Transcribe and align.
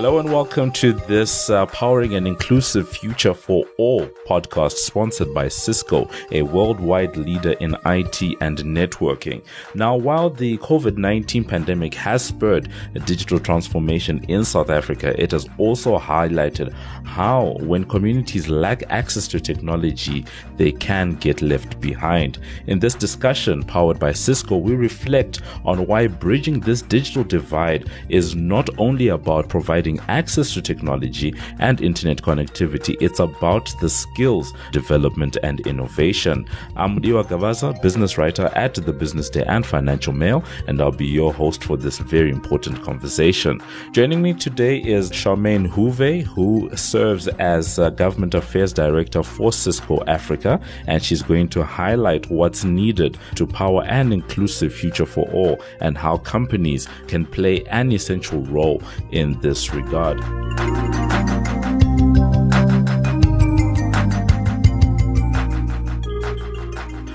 Hello 0.00 0.18
and 0.18 0.32
welcome 0.32 0.72
to 0.72 0.94
this 0.94 1.50
uh, 1.50 1.66
Powering 1.66 2.14
an 2.14 2.26
Inclusive 2.26 2.88
Future 2.88 3.34
for 3.34 3.66
All 3.76 4.06
podcast 4.26 4.72
sponsored 4.72 5.34
by 5.34 5.48
Cisco, 5.48 6.08
a 6.32 6.40
worldwide 6.40 7.18
leader 7.18 7.52
in 7.60 7.76
IT 7.84 8.22
and 8.40 8.56
networking. 8.60 9.44
Now, 9.74 9.96
while 9.96 10.30
the 10.30 10.56
COVID 10.56 10.96
19 10.96 11.44
pandemic 11.44 11.92
has 11.92 12.24
spurred 12.24 12.70
digital 13.04 13.38
transformation 13.38 14.24
in 14.24 14.42
South 14.42 14.70
Africa, 14.70 15.14
it 15.22 15.32
has 15.32 15.46
also 15.58 15.98
highlighted 15.98 16.72
how, 17.04 17.58
when 17.60 17.84
communities 17.84 18.48
lack 18.48 18.84
access 18.88 19.28
to 19.28 19.38
technology, 19.38 20.24
they 20.56 20.72
can 20.72 21.16
get 21.16 21.42
left 21.42 21.78
behind. 21.78 22.38
In 22.68 22.78
this 22.78 22.94
discussion, 22.94 23.62
powered 23.64 23.98
by 23.98 24.12
Cisco, 24.12 24.56
we 24.56 24.76
reflect 24.76 25.42
on 25.66 25.86
why 25.86 26.06
bridging 26.06 26.60
this 26.60 26.80
digital 26.80 27.22
divide 27.22 27.90
is 28.08 28.34
not 28.34 28.70
only 28.78 29.08
about 29.08 29.50
providing 29.50 29.89
access 30.08 30.54
to 30.54 30.62
technology 30.62 31.34
and 31.58 31.80
internet 31.80 32.22
connectivity. 32.22 32.96
It's 33.00 33.18
about 33.18 33.74
the 33.80 33.88
skills 33.88 34.52
development 34.70 35.36
and 35.42 35.60
innovation. 35.66 36.46
I'm 36.76 37.00
Mudiwa 37.00 37.24
Gavaza, 37.24 37.80
business 37.82 38.16
writer 38.16 38.50
at 38.54 38.74
the 38.74 38.92
Business 38.92 39.28
Day 39.28 39.44
and 39.44 39.66
Financial 39.66 40.12
Mail, 40.12 40.44
and 40.68 40.80
I'll 40.80 40.92
be 40.92 41.06
your 41.06 41.32
host 41.32 41.64
for 41.64 41.76
this 41.76 41.98
very 41.98 42.30
important 42.30 42.82
conversation. 42.82 43.60
Joining 43.92 44.22
me 44.22 44.34
today 44.34 44.78
is 44.78 45.10
Charmaine 45.10 45.68
Houvet, 45.68 46.22
who 46.22 46.70
serves 46.76 47.26
as 47.28 47.78
uh, 47.78 47.90
Government 47.90 48.34
Affairs 48.34 48.72
Director 48.72 49.22
for 49.22 49.52
Cisco 49.52 50.04
Africa, 50.06 50.60
and 50.86 51.02
she's 51.02 51.22
going 51.22 51.48
to 51.48 51.64
highlight 51.64 52.30
what's 52.30 52.64
needed 52.64 53.18
to 53.34 53.46
power 53.46 53.82
an 53.84 54.12
inclusive 54.12 54.72
future 54.72 55.06
for 55.06 55.28
all 55.30 55.60
and 55.80 55.96
how 55.96 56.18
companies 56.18 56.88
can 57.08 57.24
play 57.24 57.64
an 57.64 57.92
essential 57.92 58.40
role 58.42 58.82
in 59.10 59.38
this 59.40 59.72
regard. 59.82 60.18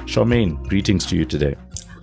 Charmaine, 0.06 0.58
greetings 0.70 1.06
to 1.08 1.18
you 1.18 1.26
today. 1.26 1.56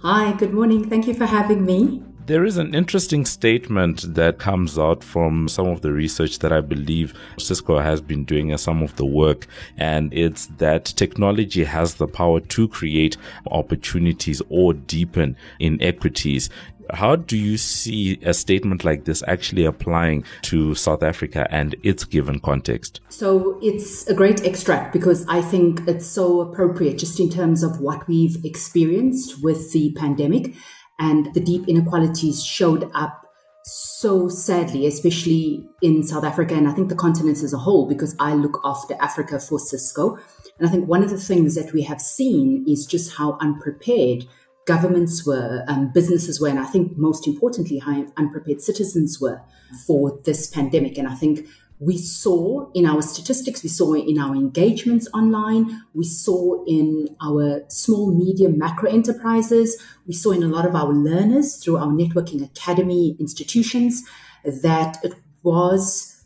Hi, 0.03 0.33
good 0.33 0.53
morning. 0.53 0.89
Thank 0.89 1.07
you 1.07 1.15
for 1.15 1.27
having 1.27 1.65
me. 1.65 2.03
There 2.25 2.45
is 2.45 2.57
an 2.57 2.73
interesting 2.73 3.25
statement 3.25 4.15
that 4.15 4.39
comes 4.39 4.79
out 4.79 5.03
from 5.03 5.49
some 5.49 5.67
of 5.67 5.81
the 5.81 5.93
research 5.93 6.39
that 6.39 6.53
I 6.53 6.61
believe 6.61 7.15
Cisco 7.37 7.81
has 7.81 8.01
been 8.01 8.25
doing 8.25 8.53
as 8.53 8.63
some 8.63 8.81
of 8.81 8.95
the 8.95 9.05
work. 9.05 9.49
And 9.77 10.15
it's 10.15 10.47
that 10.59 10.85
technology 10.85 11.65
has 11.65 11.95
the 11.95 12.07
power 12.07 12.39
to 12.39 12.69
create 12.69 13.17
opportunities 13.51 14.41
or 14.49 14.73
deepen 14.73 15.37
inequities. 15.59 16.49
How 16.91 17.17
do 17.17 17.37
you 17.37 17.59
see 17.59 18.21
a 18.23 18.35
statement 18.35 18.85
like 18.85 19.05
this 19.05 19.25
actually 19.27 19.65
applying 19.65 20.25
to 20.43 20.77
South 20.77 21.03
Africa 21.03 21.49
and 21.51 21.75
its 21.83 22.05
given 22.05 22.39
context? 22.39 23.01
So 23.09 23.59
it's 23.63 24.07
a 24.07 24.15
great 24.15 24.45
extract 24.45 24.93
because 24.93 25.27
I 25.27 25.43
think 25.43 25.89
it's 25.89 26.07
so 26.07 26.41
appropriate 26.41 26.99
just 26.99 27.19
in 27.19 27.31
terms 27.31 27.65
of 27.65 27.81
what 27.81 28.07
we've 28.07 28.45
experienced 28.45 29.43
with 29.43 29.73
the 29.73 29.93
pandemic 29.95 30.55
and 31.03 31.35
the 31.35 31.41
deep 31.41 31.69
inequalities 31.69 32.45
showed 32.45 32.89
up 32.95 33.27
so 33.65 34.29
sadly, 34.29 34.87
especially 34.87 35.67
in 35.83 36.05
South 36.05 36.25
Africa 36.25 36.55
and 36.55 36.69
I 36.69 36.73
think 36.73 36.89
the 36.89 36.95
continent 36.95 37.43
as 37.43 37.53
a 37.53 37.59
whole, 37.59 37.89
because 37.89 38.15
I 38.21 38.35
look 38.35 38.61
after 38.65 38.95
Africa 39.01 39.41
for 39.41 39.59
Cisco. 39.59 40.17
And 40.59 40.69
I 40.69 40.71
think 40.71 40.89
one 40.89 41.03
of 41.03 41.11
the 41.11 41.19
things 41.19 41.57
that 41.57 41.73
we 41.73 41.83
have 41.83 42.01
seen 42.01 42.65
is 42.69 42.87
just 42.87 43.17
how 43.17 43.37
unprepared 43.41 44.27
governments 44.65 45.27
were, 45.27 45.65
um, 45.67 45.91
businesses 45.93 46.41
were, 46.41 46.49
and 46.49 46.61
I 46.61 46.67
think 46.67 46.97
most 46.97 47.27
importantly, 47.27 47.79
how 47.79 48.07
unprepared 48.17 48.61
citizens 48.61 49.21
were 49.21 49.41
for 49.87 50.21
this 50.25 50.47
pandemic. 50.47 50.99
And 50.99 51.09
I 51.09 51.15
think 51.15 51.47
we 51.83 51.99
saw 51.99 52.71
in 52.75 52.87
our 52.87 53.03
statistics, 53.03 53.65
we 53.65 53.69
saw 53.69 53.95
in 53.95 54.17
our 54.17 54.37
engagements 54.37 55.09
online, 55.13 55.83
we 55.95 56.05
saw 56.05 56.65
in 56.65 57.09
our 57.21 57.65
small, 57.69 58.15
medium, 58.15 58.57
macro 58.57 58.89
enterprises, 58.89 59.83
we 60.07 60.15
saw 60.15 60.31
in 60.31 60.45
a 60.45 60.47
lot 60.47 60.65
of 60.65 60.77
our 60.77 60.93
learners 60.93 61.57
through 61.57 61.77
our 61.79 61.89
networking 61.89 62.45
academy 62.45 63.17
institutions 63.19 64.05
that 64.45 64.97
it 65.03 65.13
was 65.43 66.25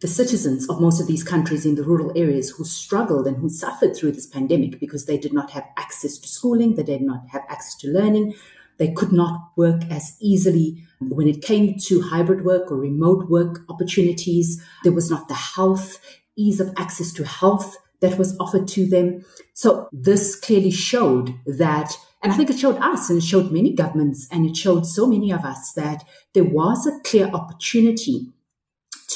the 0.00 0.08
citizens 0.08 0.68
of 0.68 0.80
most 0.80 1.00
of 1.00 1.06
these 1.06 1.22
countries 1.22 1.64
in 1.64 1.76
the 1.76 1.84
rural 1.84 2.12
areas 2.16 2.50
who 2.50 2.64
struggled 2.64 3.28
and 3.28 3.36
who 3.36 3.48
suffered 3.48 3.96
through 3.96 4.10
this 4.10 4.26
pandemic 4.26 4.80
because 4.80 5.06
they 5.06 5.16
did 5.16 5.32
not 5.32 5.52
have 5.52 5.64
access 5.76 6.18
to 6.18 6.28
schooling, 6.28 6.74
they 6.74 6.82
did 6.82 7.02
not 7.02 7.28
have 7.28 7.42
access 7.48 7.76
to 7.76 7.88
learning, 7.88 8.34
they 8.78 8.92
could 8.92 9.12
not 9.12 9.52
work 9.56 9.82
as 9.90 10.16
easily 10.20 10.82
when 11.00 11.28
it 11.28 11.42
came 11.42 11.76
to 11.86 12.02
hybrid 12.02 12.44
work 12.44 12.70
or 12.70 12.76
remote 12.76 13.28
work 13.28 13.60
opportunities. 13.68 14.62
There 14.84 14.92
was 14.92 15.10
not 15.10 15.28
the 15.28 15.34
health, 15.34 15.98
ease 16.36 16.60
of 16.60 16.72
access 16.76 17.12
to 17.14 17.24
health 17.24 17.76
that 18.00 18.18
was 18.18 18.36
offered 18.38 18.68
to 18.68 18.86
them. 18.86 19.24
So 19.54 19.88
this 19.92 20.36
clearly 20.36 20.70
showed 20.70 21.34
that, 21.46 21.92
and 22.22 22.32
I 22.32 22.36
think 22.36 22.50
it 22.50 22.58
showed 22.58 22.76
us 22.76 23.08
and 23.08 23.18
it 23.18 23.24
showed 23.24 23.50
many 23.50 23.72
governments 23.72 24.28
and 24.30 24.46
it 24.46 24.56
showed 24.56 24.86
so 24.86 25.06
many 25.06 25.32
of 25.32 25.44
us 25.44 25.72
that 25.72 26.04
there 26.34 26.44
was 26.44 26.86
a 26.86 27.00
clear 27.00 27.26
opportunity 27.26 28.32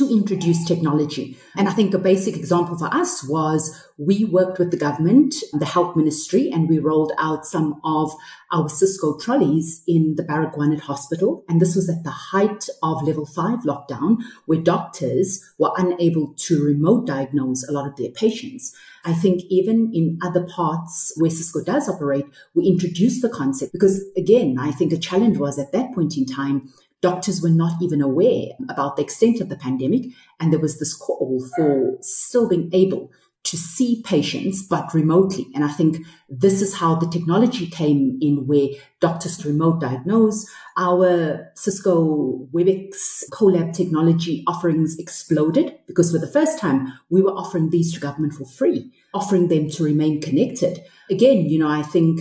to 0.00 0.12
introduce 0.12 0.64
technology. 0.64 1.36
And 1.56 1.68
I 1.68 1.72
think 1.72 1.92
a 1.92 1.98
basic 1.98 2.34
example 2.36 2.76
for 2.78 2.86
us 2.86 3.22
was 3.28 3.86
we 3.98 4.24
worked 4.24 4.58
with 4.58 4.70
the 4.70 4.78
government, 4.78 5.34
the 5.52 5.66
health 5.66 5.94
ministry, 5.94 6.50
and 6.50 6.68
we 6.68 6.78
rolled 6.78 7.12
out 7.18 7.44
some 7.44 7.80
of 7.84 8.10
our 8.50 8.68
Cisco 8.68 9.18
trolleys 9.18 9.82
in 9.86 10.14
the 10.16 10.22
Baragwanath 10.22 10.80
hospital. 10.80 11.44
And 11.48 11.60
this 11.60 11.76
was 11.76 11.90
at 11.90 12.02
the 12.02 12.10
height 12.10 12.64
of 12.82 13.02
level 13.02 13.26
five 13.26 13.60
lockdown, 13.60 14.16
where 14.46 14.60
doctors 14.60 15.44
were 15.58 15.72
unable 15.76 16.34
to 16.34 16.64
remote 16.64 17.06
diagnose 17.06 17.62
a 17.68 17.72
lot 17.72 17.86
of 17.86 17.96
their 17.96 18.10
patients. 18.10 18.74
I 19.04 19.12
think 19.12 19.42
even 19.50 19.90
in 19.92 20.18
other 20.22 20.46
parts 20.46 21.12
where 21.16 21.30
Cisco 21.30 21.62
does 21.62 21.88
operate, 21.88 22.26
we 22.54 22.66
introduced 22.66 23.22
the 23.22 23.28
concept 23.28 23.72
because 23.72 24.02
again, 24.16 24.56
I 24.58 24.70
think 24.72 24.92
a 24.92 24.98
challenge 24.98 25.38
was 25.38 25.58
at 25.58 25.72
that 25.72 25.94
point 25.94 26.16
in 26.16 26.26
time, 26.26 26.72
doctors 27.00 27.42
were 27.42 27.50
not 27.50 27.80
even 27.82 28.00
aware 28.00 28.48
about 28.68 28.96
the 28.96 29.02
extent 29.02 29.40
of 29.40 29.48
the 29.48 29.56
pandemic. 29.56 30.04
And 30.38 30.52
there 30.52 30.60
was 30.60 30.78
this 30.78 30.94
call 30.94 31.46
for 31.56 31.96
still 32.00 32.48
being 32.48 32.70
able 32.72 33.10
to 33.42 33.56
see 33.56 34.02
patients, 34.04 34.66
but 34.66 34.92
remotely. 34.92 35.46
And 35.54 35.64
I 35.64 35.68
think 35.68 36.04
this 36.28 36.60
is 36.60 36.74
how 36.74 36.94
the 36.94 37.08
technology 37.08 37.66
came 37.66 38.18
in 38.20 38.46
where 38.46 38.68
doctors 39.00 39.44
remote 39.46 39.80
diagnose. 39.80 40.46
Our 40.76 41.50
Cisco 41.54 42.48
WebEx 42.52 43.24
Collab 43.32 43.74
technology 43.74 44.44
offerings 44.46 44.98
exploded 44.98 45.78
because 45.86 46.12
for 46.12 46.18
the 46.18 46.30
first 46.30 46.58
time, 46.58 46.92
we 47.08 47.22
were 47.22 47.32
offering 47.32 47.70
these 47.70 47.94
to 47.94 48.00
government 48.00 48.34
for 48.34 48.44
free, 48.44 48.92
offering 49.14 49.48
them 49.48 49.70
to 49.70 49.84
remain 49.84 50.20
connected. 50.20 50.84
Again, 51.10 51.46
you 51.46 51.58
know, 51.58 51.68
I 51.68 51.82
think 51.82 52.20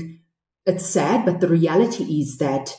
it's 0.65 0.85
sad, 0.85 1.25
but 1.25 1.41
the 1.41 1.49
reality 1.49 2.05
is 2.21 2.37
that 2.37 2.75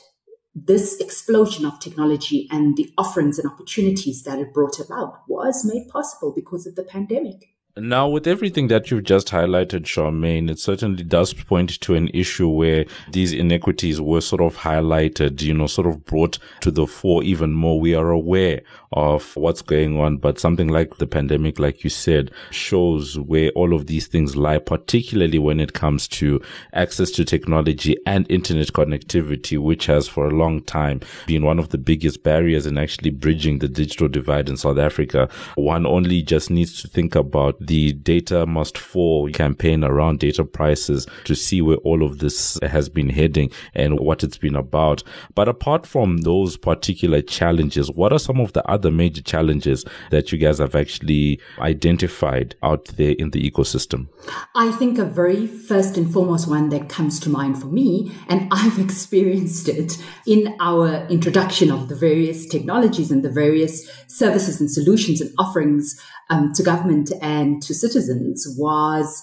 this 0.55 0.99
explosion 0.99 1.65
of 1.65 1.79
technology 1.79 2.49
and 2.51 2.77
the 2.77 2.93
offerings 2.99 3.39
and 3.39 3.51
opportunities 3.51 4.23
that 4.25 4.39
it 4.39 4.53
brought 4.53 4.81
about 4.81 5.23
was 5.29 5.65
made 5.65 5.89
possible 5.89 6.33
because 6.33 6.67
of 6.67 6.75
the 6.75 6.83
pandemic. 6.83 7.51
Now, 7.81 8.09
with 8.09 8.27
everything 8.27 8.69
that 8.69 8.91
you've 8.91 9.05
just 9.05 9.29
highlighted, 9.29 9.85
Charmaine, 9.85 10.51
it 10.51 10.59
certainly 10.59 11.03
does 11.03 11.33
point 11.33 11.81
to 11.81 11.95
an 11.95 12.09
issue 12.13 12.49
where 12.49 12.85
these 13.11 13.33
inequities 13.33 14.01
were 14.01 14.21
sort 14.21 14.43
of 14.43 14.59
highlighted, 14.59 15.41
you 15.41 15.55
know, 15.55 15.67
sort 15.67 15.87
of 15.87 16.05
brought 16.05 16.39
to 16.61 16.71
the 16.71 16.87
fore 16.87 17.23
even 17.23 17.53
more. 17.53 17.81
We 17.81 17.95
are 17.95 18.11
aware 18.11 18.63
of 18.93 19.37
what's 19.37 19.63
going 19.63 19.99
on, 19.99 20.17
but 20.19 20.39
something 20.39 20.69
like 20.69 20.97
the 20.97 21.07
pandemic, 21.07 21.59
like 21.59 21.85
you 21.85 21.91
said, 21.91 22.31
shows 22.51 23.19
where 23.19 23.51
all 23.51 23.73
of 23.73 23.87
these 23.87 24.09
things 24.09 24.37
lie, 24.37 24.59
particularly 24.59 25.39
when 25.39 25.61
it 25.61 25.73
comes 25.73 26.09
to 26.09 26.41
access 26.75 27.11
to 27.13 27.25
technology 27.25 27.97
and 28.05 28.29
internet 28.31 28.69
connectivity, 28.69 29.59
which 29.59 29.87
has 29.87 30.09
for 30.09 30.27
a 30.27 30.35
long 30.35 30.61
time 30.63 31.01
been 31.27 31.45
one 31.45 31.59
of 31.59 31.69
the 31.69 31.79
biggest 31.79 32.23
barriers 32.23 32.67
in 32.67 32.77
actually 32.77 33.11
bridging 33.11 33.61
the 33.61 33.69
digital 33.69 34.09
divide 34.09 34.49
in 34.49 34.57
South 34.57 34.79
Africa. 34.79 35.29
One 35.55 35.87
only 35.87 36.23
just 36.23 36.51
needs 36.51 36.83
to 36.83 36.89
think 36.89 37.15
about 37.15 37.65
the 37.71 37.93
data 37.93 38.47
must 38.47 38.77
fall 38.77 39.31
campaign 39.31 39.85
around 39.85 40.19
data 40.19 40.45
prices 40.45 41.07
to 41.23 41.37
see 41.37 41.63
where 41.63 41.77
all 41.77 42.03
of 42.03 42.19
this 42.19 42.59
has 42.63 42.89
been 42.89 43.09
heading 43.09 43.49
and 43.77 44.01
what 44.01 44.25
it's 44.25 44.39
been 44.39 44.57
about. 44.57 45.05
But 45.37 45.49
apart 45.49 45.87
from 45.87 46.23
those 46.23 46.57
particular 46.57 47.23
challenges, 47.23 47.89
what 47.93 48.13
are 48.13 48.19
some 48.19 48.41
of 48.41 48.55
the 48.55 48.69
other 48.69 48.91
major 48.91 49.23
challenges 49.23 49.85
that 50.11 50.33
you 50.33 50.39
guys 50.39 50.59
have 50.59 50.75
actually 50.75 51.41
identified 51.61 52.57
out 52.61 52.87
there 52.87 53.15
in 53.21 53.31
the 53.31 53.49
ecosystem? 53.49 54.09
I 54.57 54.73
think 54.73 54.99
a 54.99 55.05
very 55.05 55.47
first 55.47 55.97
and 55.97 56.13
foremost 56.13 56.49
one 56.49 56.71
that 56.71 56.89
comes 56.89 57.21
to 57.21 57.31
mind 57.31 57.61
for 57.61 57.69
me, 57.69 58.11
and 58.29 58.49
I've 58.51 58.81
experienced 58.81 59.69
it 59.69 59.97
in 60.27 60.57
our 60.59 61.07
introduction 61.07 61.71
of 61.71 61.89
the 61.89 61.95
various 61.95 62.47
technologies 62.47 63.13
and 63.13 63.25
the 63.25 63.31
various 63.31 63.89
services 64.09 64.61
and 64.61 64.69
solutions 64.69 65.21
and 65.21 65.33
offerings 65.39 65.95
um, 66.31 66.53
to 66.55 66.63
government 66.63 67.13
and 67.21 67.63
to 67.63 67.75
citizens 67.75 68.47
was 68.59 69.23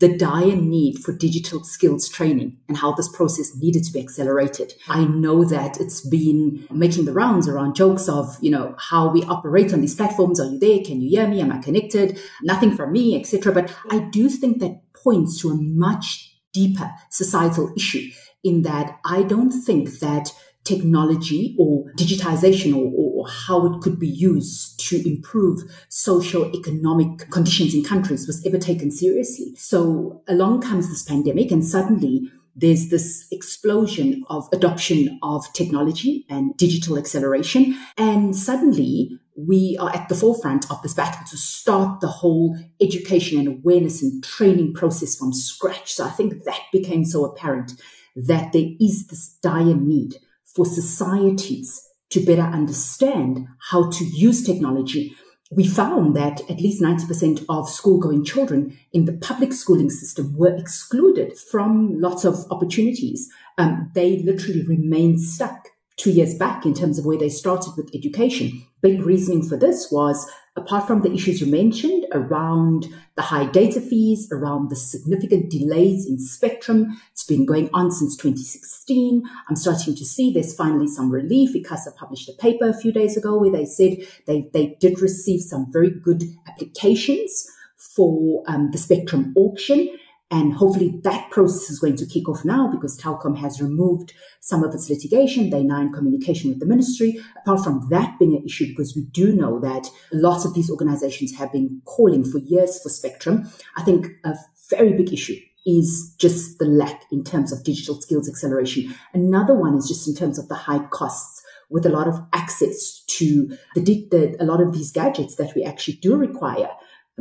the 0.00 0.16
dire 0.16 0.56
need 0.56 0.98
for 0.98 1.12
digital 1.12 1.62
skills 1.62 2.08
training 2.08 2.56
and 2.66 2.78
how 2.78 2.92
this 2.92 3.08
process 3.08 3.52
needed 3.56 3.84
to 3.84 3.92
be 3.92 4.00
accelerated. 4.00 4.72
I 4.88 5.04
know 5.04 5.44
that 5.44 5.80
it's 5.80 6.00
been 6.00 6.66
making 6.72 7.04
the 7.04 7.12
rounds 7.12 7.46
around 7.46 7.76
jokes 7.76 8.08
of, 8.08 8.36
you 8.40 8.50
know, 8.50 8.74
how 8.78 9.08
we 9.08 9.22
operate 9.22 9.72
on 9.72 9.80
these 9.80 9.94
platforms. 9.94 10.40
Are 10.40 10.46
you 10.50 10.58
there? 10.58 10.80
Can 10.84 11.00
you 11.00 11.10
hear 11.10 11.28
me? 11.28 11.40
Am 11.40 11.52
I 11.52 11.58
connected? 11.58 12.18
Nothing 12.42 12.74
from 12.74 12.90
me, 12.90 13.14
etc. 13.18 13.52
But 13.52 13.72
I 13.90 14.00
do 14.00 14.28
think 14.28 14.58
that 14.58 14.80
points 14.92 15.40
to 15.42 15.50
a 15.50 15.54
much 15.54 16.34
deeper 16.52 16.90
societal 17.10 17.72
issue 17.76 18.10
in 18.42 18.62
that 18.62 18.98
I 19.04 19.22
don't 19.22 19.52
think 19.52 20.00
that 20.00 20.32
technology 20.66 21.54
or 21.58 21.92
digitization 21.96 22.74
or, 22.74 22.90
or, 22.94 23.05
how 23.26 23.66
it 23.66 23.80
could 23.80 23.98
be 23.98 24.08
used 24.08 24.80
to 24.88 25.06
improve 25.06 25.62
social 25.88 26.54
economic 26.54 27.30
conditions 27.30 27.74
in 27.74 27.84
countries 27.84 28.26
was 28.26 28.44
ever 28.46 28.58
taken 28.58 28.90
seriously. 28.90 29.54
So 29.56 30.22
along 30.28 30.62
comes 30.62 30.88
this 30.88 31.02
pandemic 31.02 31.50
and 31.50 31.64
suddenly 31.64 32.30
there's 32.56 32.88
this 32.88 33.28
explosion 33.30 34.24
of 34.30 34.48
adoption 34.52 35.18
of 35.22 35.44
technology 35.52 36.24
and 36.30 36.56
digital 36.56 36.96
acceleration. 36.98 37.78
And 37.98 38.34
suddenly 38.34 39.20
we 39.36 39.76
are 39.78 39.94
at 39.94 40.08
the 40.08 40.14
forefront 40.14 40.70
of 40.70 40.80
this 40.82 40.94
battle 40.94 41.20
to 41.28 41.36
start 41.36 42.00
the 42.00 42.08
whole 42.08 42.58
education 42.80 43.38
and 43.38 43.48
awareness 43.48 44.02
and 44.02 44.24
training 44.24 44.72
process 44.72 45.14
from 45.14 45.34
scratch. 45.34 45.92
So 45.92 46.06
I 46.06 46.10
think 46.10 46.44
that 46.44 46.60
became 46.72 47.04
so 47.04 47.26
apparent 47.26 47.72
that 48.16 48.54
there 48.54 48.68
is 48.80 49.06
this 49.08 49.36
dire 49.42 49.74
need 49.74 50.14
for 50.44 50.64
societies 50.64 51.86
to 52.10 52.24
better 52.24 52.42
understand 52.42 53.46
how 53.70 53.90
to 53.90 54.04
use 54.04 54.44
technology. 54.44 55.14
We 55.50 55.66
found 55.66 56.16
that 56.16 56.40
at 56.50 56.60
least 56.60 56.82
90% 56.82 57.44
of 57.48 57.68
school 57.68 57.98
going 57.98 58.24
children 58.24 58.76
in 58.92 59.04
the 59.04 59.12
public 59.12 59.52
schooling 59.52 59.90
system 59.90 60.36
were 60.36 60.54
excluded 60.56 61.38
from 61.38 62.00
lots 62.00 62.24
of 62.24 62.46
opportunities. 62.50 63.28
Um, 63.56 63.90
they 63.94 64.18
literally 64.18 64.64
remained 64.66 65.20
stuck 65.20 65.68
two 65.96 66.10
years 66.10 66.34
back 66.34 66.66
in 66.66 66.74
terms 66.74 66.98
of 66.98 67.06
where 67.06 67.18
they 67.18 67.28
started 67.28 67.72
with 67.76 67.94
education. 67.94 68.66
Big 68.82 69.00
reasoning 69.02 69.42
for 69.42 69.56
this 69.56 69.88
was 69.90 70.30
apart 70.56 70.86
from 70.86 71.02
the 71.02 71.12
issues 71.12 71.40
you 71.40 71.46
mentioned 71.46 72.06
around 72.12 72.86
the 73.14 73.22
high 73.22 73.46
data 73.46 73.80
fees, 73.80 74.28
around 74.32 74.70
the 74.70 74.76
significant 74.76 75.50
delays 75.50 76.06
in 76.06 76.18
spectrum, 76.18 77.00
it's 77.12 77.24
been 77.24 77.44
going 77.44 77.68
on 77.72 77.90
since 77.90 78.16
2016. 78.16 79.22
I'm 79.48 79.56
starting 79.56 79.94
to 79.94 80.04
see 80.04 80.32
there's 80.32 80.54
finally 80.54 80.88
some 80.88 81.10
relief. 81.10 81.54
ICASA 81.54 81.96
published 81.96 82.28
a 82.28 82.32
paper 82.32 82.68
a 82.68 82.74
few 82.74 82.92
days 82.92 83.16
ago 83.16 83.38
where 83.38 83.52
they 83.52 83.66
said 83.66 83.98
they, 84.26 84.48
they 84.52 84.76
did 84.80 85.00
receive 85.00 85.40
some 85.40 85.70
very 85.72 85.90
good 85.90 86.24
applications 86.48 87.50
for 87.76 88.42
um, 88.46 88.70
the 88.70 88.78
spectrum 88.78 89.34
auction. 89.36 89.88
And 90.30 90.54
hopefully 90.54 91.00
that 91.04 91.30
process 91.30 91.70
is 91.70 91.78
going 91.78 91.96
to 91.96 92.06
kick 92.06 92.28
off 92.28 92.44
now 92.44 92.68
because 92.68 92.98
Telkom 92.98 93.38
has 93.38 93.62
removed 93.62 94.12
some 94.40 94.64
of 94.64 94.74
its 94.74 94.90
litigation. 94.90 95.50
They're 95.50 95.62
now 95.62 95.80
in 95.80 95.92
communication 95.92 96.50
with 96.50 96.58
the 96.58 96.66
ministry. 96.66 97.20
Apart 97.42 97.62
from 97.62 97.86
that 97.90 98.18
being 98.18 98.34
an 98.34 98.44
issue, 98.44 98.66
because 98.66 98.96
we 98.96 99.04
do 99.04 99.32
know 99.32 99.60
that 99.60 99.88
lots 100.12 100.44
of 100.44 100.54
these 100.54 100.68
organizations 100.68 101.36
have 101.36 101.52
been 101.52 101.80
calling 101.84 102.24
for 102.24 102.38
years 102.38 102.82
for 102.82 102.88
spectrum. 102.88 103.48
I 103.76 103.82
think 103.82 104.08
a 104.24 104.34
very 104.68 104.94
big 104.94 105.12
issue 105.12 105.36
is 105.64 106.14
just 106.18 106.58
the 106.58 106.64
lack 106.64 107.02
in 107.12 107.22
terms 107.22 107.52
of 107.52 107.64
digital 107.64 108.00
skills 108.00 108.28
acceleration. 108.28 108.94
Another 109.14 109.54
one 109.54 109.76
is 109.76 109.86
just 109.86 110.08
in 110.08 110.14
terms 110.14 110.38
of 110.38 110.48
the 110.48 110.54
high 110.54 110.84
costs 110.90 111.44
with 111.68 111.84
a 111.84 111.90
lot 111.90 112.06
of 112.06 112.20
access 112.32 113.02
to 113.06 113.48
the, 113.74 113.80
the 114.10 114.36
a 114.38 114.44
lot 114.44 114.60
of 114.60 114.72
these 114.72 114.92
gadgets 114.92 115.36
that 115.36 115.54
we 115.54 115.64
actually 115.64 115.94
do 115.94 116.16
require 116.16 116.68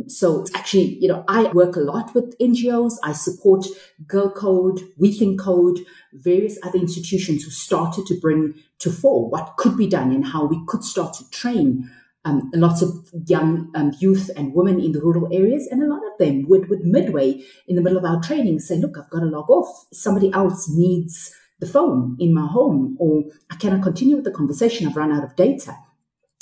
so 0.07 0.42
it's 0.42 0.53
actually, 0.53 0.97
you 1.00 1.07
know, 1.07 1.24
I 1.27 1.44
work 1.53 1.75
a 1.75 1.80
lot 1.80 2.13
with 2.13 2.38
NGOs. 2.38 2.94
I 3.03 3.13
support 3.13 3.65
Girl 4.06 4.30
Code, 4.30 4.81
We 4.97 5.12
Think 5.13 5.39
Code, 5.39 5.80
various 6.13 6.59
other 6.63 6.80
institutions 6.80 7.44
who 7.44 7.50
started 7.50 8.06
to 8.07 8.19
bring 8.19 8.56
to 8.80 8.92
fore 8.92 9.30
what 9.30 9.56
could 9.57 9.77
be 9.77 9.88
done 9.88 10.12
and 10.12 10.27
how 10.27 10.45
we 10.45 10.62
could 10.68 10.83
start 10.83 11.13
to 11.15 11.30
train 11.30 11.89
um, 12.25 12.51
lots 12.53 12.81
of 12.81 13.07
young 13.27 13.71
um, 13.75 13.94
youth 14.00 14.30
and 14.36 14.53
women 14.53 14.81
in 14.81 14.92
the 14.92 15.00
rural 15.00 15.30
areas. 15.31 15.68
And 15.68 15.81
a 15.81 15.88
lot 15.88 16.01
of 16.06 16.18
them 16.19 16.48
would, 16.50 16.69
would 16.69 16.83
midway 16.83 17.41
in 17.68 17.75
the 17.75 17.81
middle 17.81 17.98
of 17.98 18.03
our 18.03 18.21
training 18.21 18.59
say, 18.59 18.77
look, 18.77 18.98
I've 18.98 19.09
got 19.09 19.19
to 19.19 19.27
log 19.27 19.50
off. 19.50 19.86
Somebody 19.94 20.33
else 20.33 20.69
needs 20.69 21.33
the 21.59 21.68
phone 21.68 22.18
in 22.19 22.33
my 22.33 22.48
home 22.48 22.98
or 23.00 23.24
I 23.50 23.56
cannot 23.56 23.83
continue 23.83 24.15
with 24.15 24.25
the 24.25 24.31
conversation. 24.31 24.88
I've 24.88 24.98
run 24.98 25.13
out 25.13 25.24
of 25.24 25.36
data. 25.38 25.77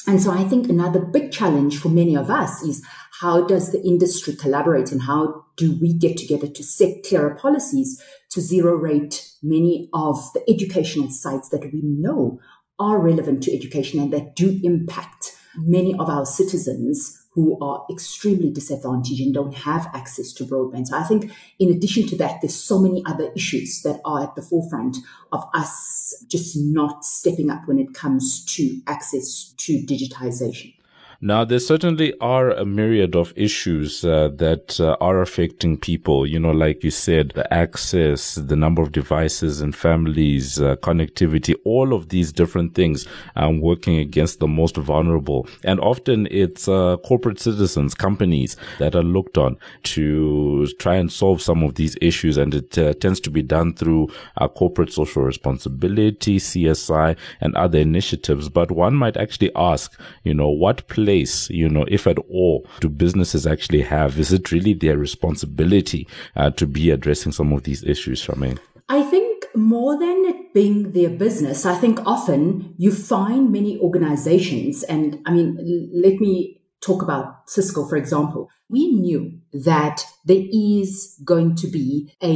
And 0.05 0.21
so 0.21 0.31
I 0.31 0.44
think 0.44 0.67
another 0.67 1.00
big 1.00 1.31
challenge 1.31 1.77
for 1.77 1.89
many 1.89 2.15
of 2.15 2.29
us 2.29 2.61
is 2.61 2.85
how 3.21 3.45
does 3.45 3.71
the 3.71 3.81
industry 3.83 4.35
collaborate 4.35 4.91
and 4.91 5.03
how 5.03 5.45
do 5.55 5.77
we 5.79 5.94
get 5.94 6.17
together 6.17 6.47
to 6.47 6.63
set 6.63 7.03
clearer 7.07 7.35
policies 7.35 8.01
to 8.31 8.41
zero 8.41 8.75
rate 8.75 9.29
many 9.41 9.89
of 9.94 10.17
the 10.33 10.44
educational 10.50 11.09
sites 11.09 11.50
that 11.50 11.71
we 11.71 11.81
know 11.83 12.39
are 12.79 13.00
relevant 13.00 13.44
to 13.44 13.55
education 13.55 14.00
and 14.00 14.11
that 14.11 14.35
do 14.35 14.59
impact 14.63 15.22
many 15.57 15.94
of 15.95 16.09
our 16.09 16.25
citizens 16.25 17.19
who 17.33 17.57
are 17.61 17.83
extremely 17.89 18.51
disadvantaged 18.51 19.21
and 19.21 19.33
don't 19.33 19.55
have 19.55 19.89
access 19.94 20.31
to 20.33 20.44
broadband. 20.44 20.88
So 20.88 20.97
I 20.97 21.03
think 21.03 21.31
in 21.57 21.71
addition 21.71 22.07
to 22.07 22.17
that, 22.17 22.41
there's 22.41 22.53
so 22.55 22.77
many 22.79 23.03
other 23.05 23.31
issues 23.35 23.81
that 23.83 24.00
are 24.05 24.23
at 24.23 24.35
the 24.35 24.44
forefront 24.44 24.97
of 25.31 25.44
us 25.53 26.13
just 26.27 26.55
not 26.55 27.03
stepping 27.03 27.50
up 27.50 27.67
when 27.67 27.79
it 27.79 27.94
comes 27.94 28.45
to 28.45 28.79
access 28.85 29.53
to 29.57 29.81
digitization. 29.81 30.75
Now, 31.25 31.45
there 31.45 31.59
certainly 31.59 32.13
are 32.19 32.49
a 32.49 32.65
myriad 32.65 33.15
of 33.15 33.31
issues 33.37 34.03
uh, 34.03 34.27
that 34.35 34.77
uh, 34.81 34.97
are 34.99 35.21
affecting 35.21 35.77
people. 35.77 36.27
You 36.27 36.37
know, 36.37 36.51
like 36.51 36.83
you 36.83 36.91
said, 36.91 37.31
the 37.33 37.51
access, 37.53 38.35
the 38.35 38.57
number 38.57 38.81
of 38.81 38.91
devices 38.91 39.61
and 39.61 39.73
families, 39.73 40.61
uh, 40.61 40.75
connectivity, 40.75 41.55
all 41.63 41.93
of 41.93 42.09
these 42.09 42.33
different 42.33 42.75
things 42.75 43.07
um, 43.37 43.61
working 43.61 43.99
against 43.99 44.41
the 44.41 44.49
most 44.49 44.75
vulnerable. 44.75 45.47
And 45.63 45.79
often 45.79 46.27
it's 46.29 46.67
uh, 46.67 46.97
corporate 47.05 47.39
citizens, 47.39 47.95
companies 47.95 48.57
that 48.79 48.93
are 48.93 49.01
looked 49.01 49.37
on 49.37 49.55
to 49.83 50.67
try 50.77 50.95
and 50.95 51.09
solve 51.09 51.41
some 51.41 51.63
of 51.63 51.75
these 51.75 51.95
issues. 52.01 52.35
And 52.35 52.53
it 52.53 52.77
uh, 52.77 52.95
tends 52.95 53.21
to 53.21 53.29
be 53.29 53.41
done 53.41 53.75
through 53.75 54.09
uh, 54.35 54.49
corporate 54.49 54.91
social 54.91 55.23
responsibility, 55.23 56.37
CSI, 56.37 57.15
and 57.39 57.55
other 57.55 57.79
initiatives. 57.79 58.49
But 58.49 58.71
one 58.71 58.95
might 58.95 59.15
actually 59.15 59.55
ask, 59.55 59.97
you 60.25 60.33
know, 60.33 60.49
what 60.49 60.85
place 60.89 61.12
place, 61.13 61.50
you 61.50 61.69
know, 61.69 61.86
if 61.88 62.07
at 62.07 62.18
all, 62.30 62.65
do 62.80 62.89
businesses 62.89 63.45
actually 63.45 63.81
have? 63.81 64.19
Is 64.19 64.33
it 64.33 64.51
really 64.51 64.74
their 64.74 64.98
responsibility 64.98 66.07
uh, 66.36 66.50
to 66.51 66.65
be 66.65 66.89
addressing 66.89 67.31
some 67.31 67.54
of 67.54 67.63
these 67.63 67.83
issues, 67.83 68.25
Charmaine? 68.25 68.60
I 68.89 69.04
think 69.04 69.45
more 69.56 69.98
than 70.00 70.25
it 70.25 70.54
being 70.54 70.92
their 70.92 71.12
business, 71.12 71.65
I 71.65 71.75
think 71.75 72.00
often 72.06 72.73
you 72.78 72.92
find 72.92 73.52
many 73.52 73.80
organizations, 73.80 74.83
and 74.83 75.19
I 75.26 75.31
mean, 75.31 75.47
let 75.94 76.19
me 76.19 76.61
talk 76.81 77.04
about 77.04 77.47
Cisco, 77.47 77.87
for 77.87 77.95
example. 77.95 78.49
We 78.69 78.92
knew 78.92 79.40
that 79.54 80.04
there 80.26 80.45
is 80.52 81.21
going 81.23 81.56
to 81.57 81.68
be 81.68 82.11
a 82.23 82.35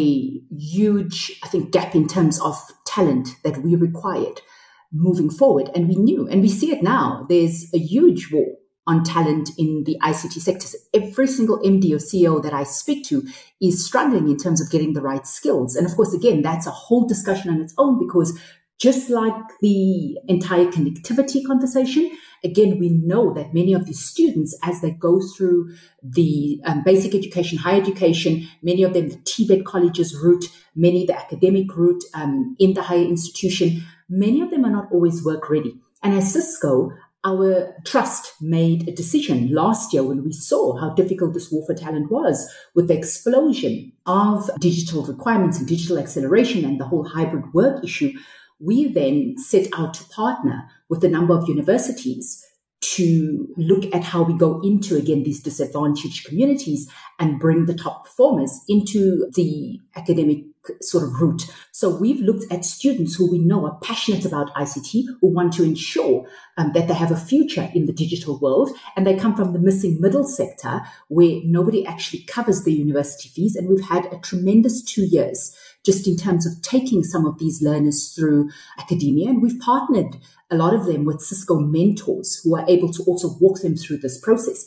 huge, 0.56 1.40
I 1.44 1.48
think, 1.48 1.72
gap 1.72 1.96
in 1.96 2.08
terms 2.08 2.40
of 2.40 2.56
talent 2.86 3.30
that 3.44 3.58
we 3.63 3.75
required 3.75 4.42
moving 4.92 5.30
forward. 5.30 5.70
And 5.75 5.90
we 5.90 5.96
knew, 5.96 6.28
and 6.30 6.42
we 6.42 6.50
see 6.50 6.72
it 6.72 6.84
now, 6.84 7.25
there's 7.28 7.70
a 7.74 7.80
huge 7.80 8.32
war 8.32 8.51
on 8.88 9.03
talent 9.03 9.50
in 9.58 9.84
the 9.84 9.98
ICT 10.01 10.34
sectors. 10.39 10.75
Every 10.94 11.27
single 11.27 11.60
MD 11.60 11.91
or 11.91 11.98
CEO 11.98 12.41
that 12.41 12.53
I 12.53 12.63
speak 12.63 13.06
to 13.08 13.27
is 13.62 13.86
struggling 13.86 14.29
in 14.29 14.38
terms 14.38 14.62
of 14.62 14.72
getting 14.72 14.94
the 14.94 15.01
right 15.01 15.27
skills. 15.27 15.75
And 15.75 15.86
of 15.86 15.96
course, 15.96 16.13
again, 16.13 16.41
that's 16.41 16.65
a 16.65 16.72
whole 16.72 17.06
discussion 17.06 17.51
on 17.51 17.62
its 17.62 17.74
own 17.77 18.00
because 18.00 18.39
just 18.79 19.10
like 19.10 19.34
the 19.62 20.17
entire 20.27 20.65
connectivity 20.65 21.46
conversation, 21.46 22.12
again, 22.44 22.77
we 22.79 22.89
know 22.89 23.34
that 23.34 23.53
many 23.53 23.74
of 23.74 23.86
these 23.86 24.00
students, 24.00 24.58
as 24.63 24.82
they 24.82 24.91
go 24.91 25.20
through 25.20 25.74
the 26.03 26.62
um, 26.65 26.84
basic 26.84 27.15
education, 27.15 27.58
higher 27.58 27.82
education, 27.82 28.48
many 28.62 28.84
of 28.84 28.94
them 28.94 29.10
the 29.10 29.17
TVET 29.17 29.65
colleges 29.65 30.15
route, 30.15 30.46
many 30.75 31.06
the 31.06 31.17
academic 31.17 31.75
route 31.75 32.03
um, 32.13 32.56
in 32.60 32.74
the 32.74 32.84
higher 32.84 33.03
institution, 33.03 33.84
many 34.08 34.41
of 34.41 34.51
them 34.51 34.63
are 34.63 34.72
not 34.72 34.91
always 34.91 35.25
work 35.25 35.50
ready. 35.50 35.79
And 36.03 36.13
as 36.13 36.32
Cisco, 36.32 36.91
our 37.27 37.75
trust 37.86 38.34
made 38.41 38.88
a 38.88 38.93
decision 38.93 39.53
last 39.53 39.93
year 39.93 40.03
when 40.03 40.24
we 40.24 40.31
saw 40.31 40.77
how 40.77 40.91
difficult 40.91 41.34
this 41.34 41.51
war 41.51 41.65
for 41.65 41.75
talent 41.75 42.10
was 42.10 42.50
with 42.74 42.88
the 42.88 42.98
explosion 42.98 43.91
of 44.05 44.50
digital 44.60 45.03
requirements 45.03 45.60
and 45.60 45.67
digital 45.67 46.00
acceleration 46.00 46.63
and 46.63 46.79
the 46.79 46.86
whole 46.86 47.03
hybrid 47.03 47.53
work 47.53 47.84
issue. 47.84 48.13
We 48.60 48.88
then 48.88 49.36
set 49.38 49.67
out 49.77 49.93
to 49.96 50.05
partner 50.05 50.69
with 50.88 51.03
a 51.03 51.10
number 51.10 51.38
of 51.38 51.50
universities 51.50 52.46
to 52.96 53.48
look 53.58 53.94
at 53.94 54.03
how 54.03 54.24
we 54.24 54.34
go 54.34 54.62
into 54.62 54.96
again 54.96 55.24
these 55.24 55.41
disadvantaged 55.41 56.25
communities 56.25 56.89
and 57.20 57.39
bring 57.39 57.65
the 57.65 57.74
top 57.74 58.06
performers 58.06 58.62
into 58.70 59.29
the 59.36 59.79
academic 59.96 60.44
sort 60.82 61.03
of 61.03 61.22
route. 61.22 61.44
So 61.72 61.96
we've 61.96 62.20
looked 62.20 62.51
at 62.51 62.65
students 62.65 63.15
who 63.15 63.32
we 63.32 63.39
know 63.39 63.65
are 63.65 63.79
passionate 63.82 64.25
about 64.25 64.53
ICT, 64.56 65.03
who 65.22 65.34
want 65.34 65.53
to 65.53 65.63
ensure 65.63 66.27
um, 66.58 66.74
that 66.74 66.88
they 66.88 66.94
have 66.94 67.12
a 67.12 67.17
future 67.17 67.70
in 67.74 67.86
the 67.86 67.94
digital 67.94 68.39
world, 68.39 68.72
and 68.96 69.06
they 69.06 69.15
come 69.15 69.36
from 69.36 69.53
the 69.53 69.60
missing 69.60 69.98
middle 70.00 70.25
sector 70.25 70.82
where 71.08 71.39
nobody 71.44 71.86
actually 71.86 72.24
covers 72.24 72.63
the 72.63 72.74
university 72.74 73.29
fees. 73.29 73.56
And 73.56 73.70
we've 73.70 73.88
had 73.88 74.06
a 74.12 74.20
tremendous 74.20 74.84
two 74.84 75.06
years 75.06 75.56
just 75.86 76.08
in 76.08 76.17
terms 76.17 76.46
of 76.46 76.62
taking 76.62 77.03
some 77.03 77.25
of 77.25 77.39
these 77.39 77.62
learners 77.62 78.13
through 78.13 78.50
academia. 78.77 79.29
And 79.29 79.41
we've 79.41 79.60
partnered 79.60 80.17
a 80.50 80.56
lot 80.56 80.74
of 80.74 80.86
them 80.86 81.06
with 81.06 81.22
Cisco 81.22 81.60
mentors 81.60 82.42
who 82.44 82.56
are 82.56 82.66
able 82.68 82.92
to 82.94 83.04
also 83.04 83.38
walk 83.39 83.62
them 83.62 83.75
through 83.75 83.98
this 83.98 84.20
process. 84.20 84.66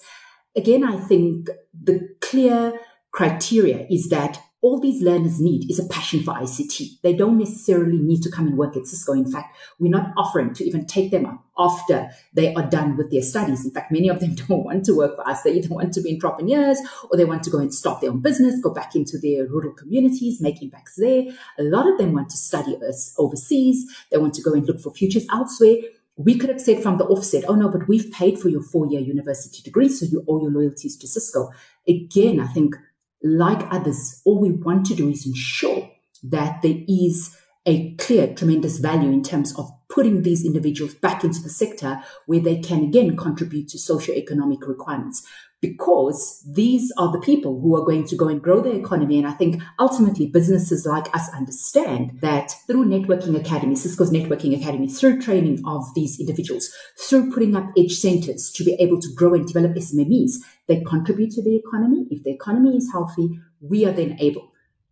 Again, 0.57 0.85
I 0.85 0.99
think 0.99 1.49
the 1.73 2.09
clear 2.21 2.79
criteria 3.13 3.87
is 3.91 4.09
that 4.09 4.41
all 4.63 4.79
these 4.79 5.03
learners 5.03 5.41
need 5.41 5.71
is 5.71 5.79
a 5.79 5.89
passion 5.89 6.23
for 6.23 6.35
ICT. 6.35 7.01
They 7.03 7.15
don't 7.15 7.39
necessarily 7.39 7.97
need 7.97 8.23
to 8.23 8.31
come 8.31 8.47
and 8.47 8.59
work 8.59 8.77
at 8.77 8.87
Cisco. 8.87 9.13
In 9.13 9.31
fact, 9.31 9.57
we're 9.79 9.91
not 9.91 10.13
offering 10.19 10.53
to 10.55 10.65
even 10.65 10.87
take 10.87 11.11
them 11.11 11.25
up 11.25 11.43
after 11.59 12.11
they 12.35 12.55
are 12.55 12.69
done 12.69 12.97
with 12.97 13.11
their 13.11 13.23
studies. 13.23 13.65
In 13.65 13.71
fact, 13.71 13.91
many 13.91 14.09
of 14.09 14.21
them 14.21 14.35
don't 14.49 14.65
want 14.65 14.85
to 14.85 14.97
work 14.97 15.17
for 15.17 15.27
us. 15.27 15.43
They 15.43 15.53
either 15.53 15.75
want 15.75 15.95
to 15.95 16.03
be 16.03 16.13
entrepreneurs 16.13 16.79
or 17.11 17.17
they 17.17 17.25
want 17.25 17.43
to 17.45 17.51
go 17.51 17.59
and 17.59 17.73
start 17.73 18.03
their 18.03 18.11
own 18.11 18.21
business, 18.21 18.61
go 18.61 18.71
back 18.71 18.95
into 18.95 19.19
their 19.19 19.47
rural 19.47 19.73
communities, 19.73 20.43
make 20.43 20.63
impacts 20.63 20.97
there. 20.97 21.25
A 21.59 21.63
lot 21.63 21.91
of 21.91 21.97
them 21.97 22.13
want 22.13 22.29
to 22.31 22.37
study 22.37 22.77
us 22.87 23.15
overseas. 23.19 23.87
They 24.11 24.19
want 24.19 24.35
to 24.35 24.43
go 24.43 24.53
and 24.53 24.67
look 24.67 24.81
for 24.81 24.93
futures 24.93 25.27
elsewhere. 25.33 25.77
We 26.17 26.37
could 26.37 26.51
have 26.51 26.61
said 26.61 26.83
from 26.83 26.99
the 26.99 27.07
offset, 27.07 27.45
oh 27.49 27.55
no, 27.55 27.71
but 27.71 27.89
we've 27.89 28.13
paid 28.13 28.39
for 28.39 28.51
your 28.51 28.63
four 28.63 28.87
year 28.87 29.01
university 29.01 29.63
degree, 29.63 29.89
so 29.89 30.05
you 30.05 30.23
owe 30.29 30.43
your 30.43 30.51
loyalties 30.51 30.99
to 30.99 31.09
Cisco. 31.09 31.51
Again, 31.89 32.41
I 32.41 32.47
think 32.47 32.77
like 33.23 33.67
others, 33.73 34.23
all 34.25 34.41
we 34.41 34.53
want 34.53 34.87
to 34.87 34.95
do 34.95 35.09
is 35.09 35.27
ensure 35.27 35.91
that 36.23 36.63
there 36.63 36.77
is 36.89 37.37
a 37.67 37.95
clear, 37.97 38.35
tremendous 38.35 38.79
value 38.79 39.11
in 39.11 39.23
terms 39.23 39.57
of 39.59 39.71
putting 39.91 40.23
these 40.23 40.45
individuals 40.45 40.95
back 40.95 41.25
into 41.25 41.43
the 41.43 41.51
sector 41.51 42.03
where 42.27 42.41
they 42.41 42.61
can 42.61 42.85
again 42.85 43.17
contribute 43.17 43.69
to 43.69 43.79
socio-economic 43.79 44.67
requirements 44.67 45.27
because 45.61 46.43
these 46.49 46.91
are 46.97 47.13
the 47.13 47.21
people 47.21 47.61
who 47.61 47.77
are 47.77 47.85
going 47.85 48.07
to 48.07 48.17
go 48.17 48.29
and 48.29 48.43
grow 48.43 48.61
the 48.61 48.75
economy. 48.75 49.19
And 49.19 49.27
I 49.27 49.33
think 49.33 49.63
ultimately 49.79 50.27
businesses 50.27 50.87
like 50.87 51.15
us 51.15 51.29
understand 51.35 52.19
that 52.23 52.53
through 52.67 52.87
networking 52.87 53.39
academy, 53.39 53.77
Cisco's 53.77 54.11
networking 54.11 54.59
academy, 54.59 54.89
through 54.89 55.21
training 55.21 55.63
of 55.67 55.85
these 55.95 56.19
individuals, 56.19 56.71
through 56.99 57.31
putting 57.31 57.55
up 57.57 57.67
edge 57.77 57.93
centers 57.93 58.51
to 58.53 58.65
be 58.65 58.75
able 58.81 59.01
to 59.01 59.13
grow 59.15 59.35
and 59.35 59.47
develop 59.47 59.73
SMEs, 59.73 60.37
they 60.67 60.81
contribute 60.81 61.33
to 61.33 61.43
the 61.43 61.57
economy. 61.57 62.07
If 62.11 62.23
the 62.23 62.31
economy 62.31 62.77
is 62.77 62.91
healthy, 62.91 63.39
we 63.61 63.85
are 63.85 63.93
then 63.93 64.17
able 64.19 64.50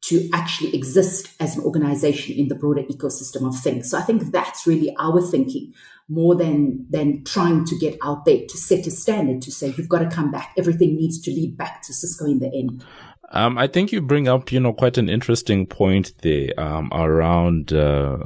to 0.09 0.29
actually 0.33 0.75
exist 0.75 1.31
as 1.41 1.57
an 1.57 1.65
organization 1.65 2.37
in 2.37 2.49
the 2.49 2.55
broader 2.55 2.83
ecosystem 2.83 3.47
of 3.47 3.59
things. 3.59 3.91
So 3.91 3.99
I 3.99 4.03
think 4.03 4.33
that's 4.33 4.67
really 4.67 4.95
our 4.99 5.21
thinking 5.21 5.75
more 6.09 6.35
than 6.35 6.87
than 6.89 7.23
trying 7.25 7.67
to 7.67 7.79
get 7.79 7.99
out 8.03 8.25
there 8.25 8.41
to 8.49 8.57
set 8.57 8.87
a 8.87 8.91
standard 8.91 9.43
to 9.43 9.53
say 9.53 9.75
you've 9.77 9.89
got 9.89 9.99
to 9.99 10.09
come 10.09 10.31
back. 10.31 10.55
Everything 10.57 10.97
needs 10.97 11.21
to 11.23 11.31
lead 11.31 11.57
back 11.57 11.83
to 11.83 11.93
Cisco 11.93 12.25
in 12.25 12.39
the 12.39 12.51
end. 12.55 12.85
Um, 13.31 13.59
I 13.59 13.67
think 13.67 13.93
you 13.93 14.01
bring 14.01 14.27
up, 14.27 14.51
you 14.51 14.61
know, 14.61 14.73
quite 14.73 14.97
an 14.97 15.11
interesting 15.11 15.67
point 15.67 16.15
there 16.23 16.59
um, 16.59 16.89
around 16.93 17.75
uh, 17.75 18.17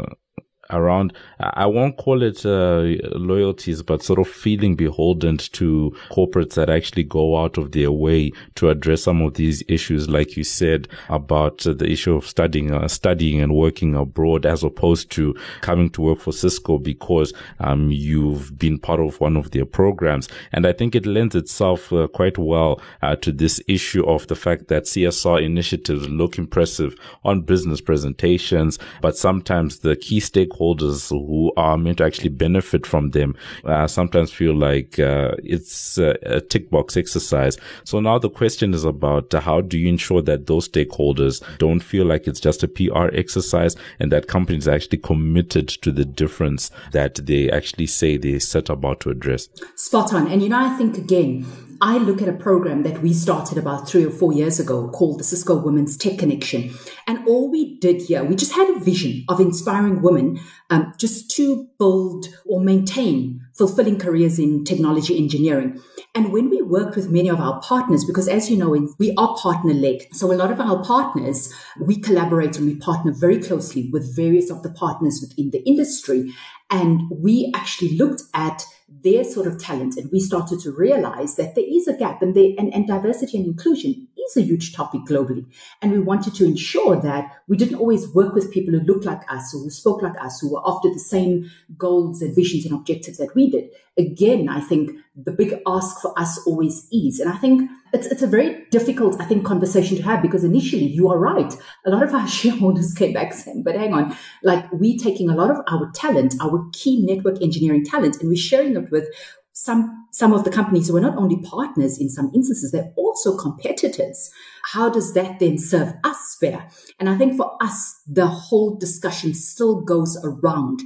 around, 0.73 1.13
I 1.41 1.67
won't 1.67 1.97
call 1.97 2.23
it 2.23 2.45
uh, 2.45 2.97
loyalties, 3.17 3.83
but 3.83 4.03
sort 4.03 4.19
of 4.19 4.29
feeling 4.29 4.75
beholden 4.75 5.39
to 5.39 5.97
corporates 6.11 6.55
that 6.55 6.71
actually 6.71 7.05
go 7.05 7.37
out 7.37 7.59
of 7.59 7.73
their 7.73 7.93
way 7.93 8.33
to 8.57 8.71
address 8.71 9.03
some 9.03 9.23
of 9.23 9.35
these 9.35 9.63
issues, 9.69 10.09
like 10.09 10.37
you 10.37 10.45
said 10.45 10.89
about 11.09 11.67
uh, 11.67 11.73
the 11.73 11.91
issue 11.91 12.15
of 12.15 12.27
studying, 12.27 12.73
uh, 12.73 12.89
studying 12.89 13.41
and 13.41 13.55
working 13.55 13.95
abroad, 13.95 14.47
as 14.47 14.63
opposed 14.63 15.11
to 15.11 15.35
coming 15.61 15.91
to 15.91 16.03
work 16.03 16.21
for 16.21 16.33
Cisco 16.33 16.79
because 16.79 17.33
um, 17.61 17.91
you've 17.91 18.59
been 18.59 18.79
part 18.79 19.01
of 19.01 19.21
one 19.21 19.37
of 19.37 19.51
their 19.51 19.67
programs. 19.67 20.29
And 20.53 20.67
I 20.67 20.73
think 20.73 20.95
it 20.95 21.07
lends 21.07 21.35
itself 21.35 21.93
uh, 21.93 22.09
quite 22.09 22.39
well 22.39 22.81
uh, 23.03 23.17
to 23.17 23.33
this 23.33 23.61
issue 23.69 24.05
of 24.05 24.27
the 24.29 24.37
fact 24.37 24.69
that 24.69 24.85
CSR 24.85 25.43
initiatives 25.45 26.09
look 26.09 26.39
impressive 26.39 26.97
on 27.25 27.43
business 27.43 27.81
presentations, 27.81 28.79
but 29.01 29.17
sometimes 29.17 29.81
the 29.81 29.97
key 29.97 30.21
stakeholders 30.21 30.62
stakeholders 30.63 31.11
who 31.11 31.53
are 31.57 31.77
meant 31.77 31.99
to 31.99 32.05
actually 32.05 32.29
benefit 32.29 32.87
from 32.87 33.11
them 33.11 33.35
uh, 33.65 33.87
sometimes 33.87 34.33
feel 34.33 34.55
like 34.55 34.99
uh, 34.99 35.33
it's 35.43 35.99
a, 35.99 36.17
a 36.23 36.41
tick 36.41 36.71
box 36.71 36.97
exercise. 36.97 37.57
So 37.85 38.01
now 38.01 38.19
the 38.19 38.31
question 38.31 38.75
is 38.75 38.85
about 38.85 39.33
how 39.33 39.61
do 39.61 39.79
you 39.79 39.89
ensure 39.89 40.23
that 40.23 40.47
those 40.47 40.69
stakeholders 40.69 41.43
don't 41.59 41.81
feel 41.81 42.07
like 42.07 42.27
it's 42.27 42.41
just 42.41 42.63
a 42.63 42.69
PR 42.69 43.09
exercise 43.13 43.77
and 43.99 44.11
that 44.13 44.29
companies 44.29 44.69
are 44.69 44.75
actually 44.75 44.99
committed 44.99 45.69
to 45.69 45.93
the 45.93 46.05
difference 46.05 46.71
that 46.93 47.15
they 47.27 47.51
actually 47.51 47.87
say 47.87 48.17
they 48.17 48.39
set 48.39 48.69
about 48.69 49.01
to 49.01 49.11
address. 49.11 49.49
Spot 49.77 50.13
on. 50.15 50.31
And 50.31 50.43
you 50.43 50.49
know, 50.49 50.59
I 50.59 50.77
think 50.77 50.97
again, 50.97 51.47
I 51.85 51.99
look 51.99 52.23
at 52.23 52.29
a 52.29 52.33
program 52.33 52.85
that 52.85 53.03
we 53.03 53.13
started 53.13 53.59
about 53.59 53.89
three 53.89 54.07
or 54.07 54.11
four 54.11 54.33
years 54.33 54.61
ago 54.61 54.89
called 54.91 55.19
the 55.19 55.25
Cisco 55.25 55.57
Women's 55.57 55.97
Tech 55.97 56.17
Connection. 56.17 56.73
And 57.09 57.27
all 57.27 57.51
we 57.51 57.77
did 57.81 58.03
here, 58.03 58.23
we 58.23 58.37
just 58.37 58.53
had 58.53 58.71
a 58.71 58.79
vision 58.79 59.25
of 59.29 59.41
inspiring 59.41 60.01
women 60.01 60.39
um, 60.71 60.95
just 60.97 61.29
to 61.33 61.69
build 61.81 62.27
or 62.47 62.61
maintain 62.61 63.41
fulfilling 63.59 63.99
careers 63.99 64.39
in 64.39 64.65
technology 64.65 65.19
engineering. 65.19 65.83
And 66.15 66.33
when 66.33 66.51
we 66.51 66.63
worked 66.63 66.95
with 66.95 67.11
many 67.11 67.29
of 67.29 67.41
our 67.41 67.61
partners, 67.61 68.05
because 68.05 68.29
as 68.29 68.49
you 68.49 68.57
know, 68.57 68.69
we 69.01 69.13
are 69.19 69.37
partner 69.37 69.75
led. 69.75 70.03
So 70.13 70.33
a 70.33 70.35
lot 70.35 70.53
of 70.53 70.61
our 70.61 70.85
partners, 70.85 71.53
we 71.81 71.97
collaborate 71.97 72.57
and 72.57 72.67
we 72.67 72.77
partner 72.77 73.11
very 73.11 73.43
closely 73.43 73.91
with 73.93 74.15
various 74.15 74.51
of 74.51 74.63
the 74.63 74.71
partners 74.71 75.19
within 75.21 75.51
the 75.51 75.65
industry. 75.69 76.33
And 76.71 77.11
we 77.11 77.51
actually 77.57 77.97
looked 77.97 78.23
at 78.35 78.65
their 79.03 79.25
sort 79.25 79.47
of 79.47 79.59
talent 79.59 79.97
and 79.97 80.11
we 80.13 80.21
started 80.21 80.61
to 80.61 80.71
realize 80.71 81.37
that 81.37 81.55
there 81.55 81.65
is 81.67 81.89
a 81.89 81.97
gap 81.97 82.23
and, 82.23 82.35
they, 82.35 82.55
and, 82.59 82.73
and 82.73 82.87
diversity 82.87 83.39
and 83.39 83.47
inclusion 83.47 84.09
is 84.31 84.37
a 84.37 84.43
huge 84.43 84.75
topic 84.75 85.03
globally. 85.09 85.47
And 85.81 85.93
we 85.93 85.99
wanted 85.99 86.35
to 86.37 86.45
ensure 86.45 87.01
that 87.01 87.31
we 87.49 87.57
didn't 87.57 87.79
always 87.79 88.13
work 88.15 88.35
with 88.35 88.53
people 88.53 88.73
who 88.75 88.81
looked 88.81 89.05
like 89.05 89.23
us 89.31 89.55
or 89.55 89.59
who 89.61 89.71
spoke 89.71 90.03
like 90.03 90.21
us, 90.21 90.41
who 90.41 90.53
were 90.53 90.63
after 90.67 90.91
the 90.91 90.99
same 90.99 91.51
goals 91.77 92.23
and 92.23 92.35
visions 92.35 92.65
and 92.65 92.75
objectives 92.75 93.19
that 93.19 93.35
we 93.35 93.51
did. 93.51 93.71
Again, 93.99 94.49
I 94.49 94.61
think 94.61 94.91
the 95.15 95.33
big 95.33 95.61
ask 95.67 96.01
for 96.01 96.19
us 96.19 96.39
always 96.47 96.89
is, 96.91 97.21
and 97.21 97.31
I 97.31 97.37
think 97.37 97.71
it's, 97.93 98.07
it's 98.07 98.23
a 98.23 98.27
very 98.27 98.65
difficult, 98.71 99.21
I 99.21 99.27
think, 99.27 99.45
conversation 99.45 99.99
to 99.99 100.03
have 100.05 100.23
because 100.23 100.45
initially 100.45 100.87
you 100.87 101.11
are 101.11 101.19
right. 101.19 101.55
A 101.85 101.91
lot 101.91 102.03
of 102.03 102.15
our 102.15 102.27
shareholders 102.39 102.95
came 102.95 103.13
back 103.13 103.35
saying, 103.35 103.63
but 103.63 103.77
hang 103.77 103.93
on, 103.93 104.17
like 104.43 104.71
we're 104.73 104.99
taking 104.99 105.29
a 105.29 105.35
lot 105.35 105.51
of 105.51 105.59
our 105.69 105.91
talent, 105.95 106.35
our 106.41 106.67
key 106.73 107.05
network 107.05 107.43
engineering 107.43 107.85
talent, 107.85 108.19
and 108.21 108.29
we're 108.29 108.37
sharing 108.37 108.77
it 108.77 108.91
with 108.91 109.09
some 109.53 110.07
some 110.13 110.35
of 110.35 110.45
the 110.45 110.51
companies 110.51 110.89
who 110.89 110.97
are 110.97 111.01
not 111.01 111.17
only 111.17 111.41
partners 111.43 111.99
in 111.99 112.11
some 112.11 112.31
instances, 112.35 112.71
they're 112.71 112.93
also 112.97 113.37
competitors. 113.37 114.31
How 114.73 114.91
does 114.91 115.15
that 115.15 115.39
then 115.39 115.57
serve 115.57 115.95
us 116.05 116.37
better? 116.41 116.65
And 117.01 117.09
I 117.09 117.17
think 117.17 117.37
for 117.37 117.57
us, 117.63 118.03
the 118.07 118.27
whole 118.27 118.77
discussion 118.77 119.33
still 119.33 119.81
goes 119.81 120.19
around 120.23 120.81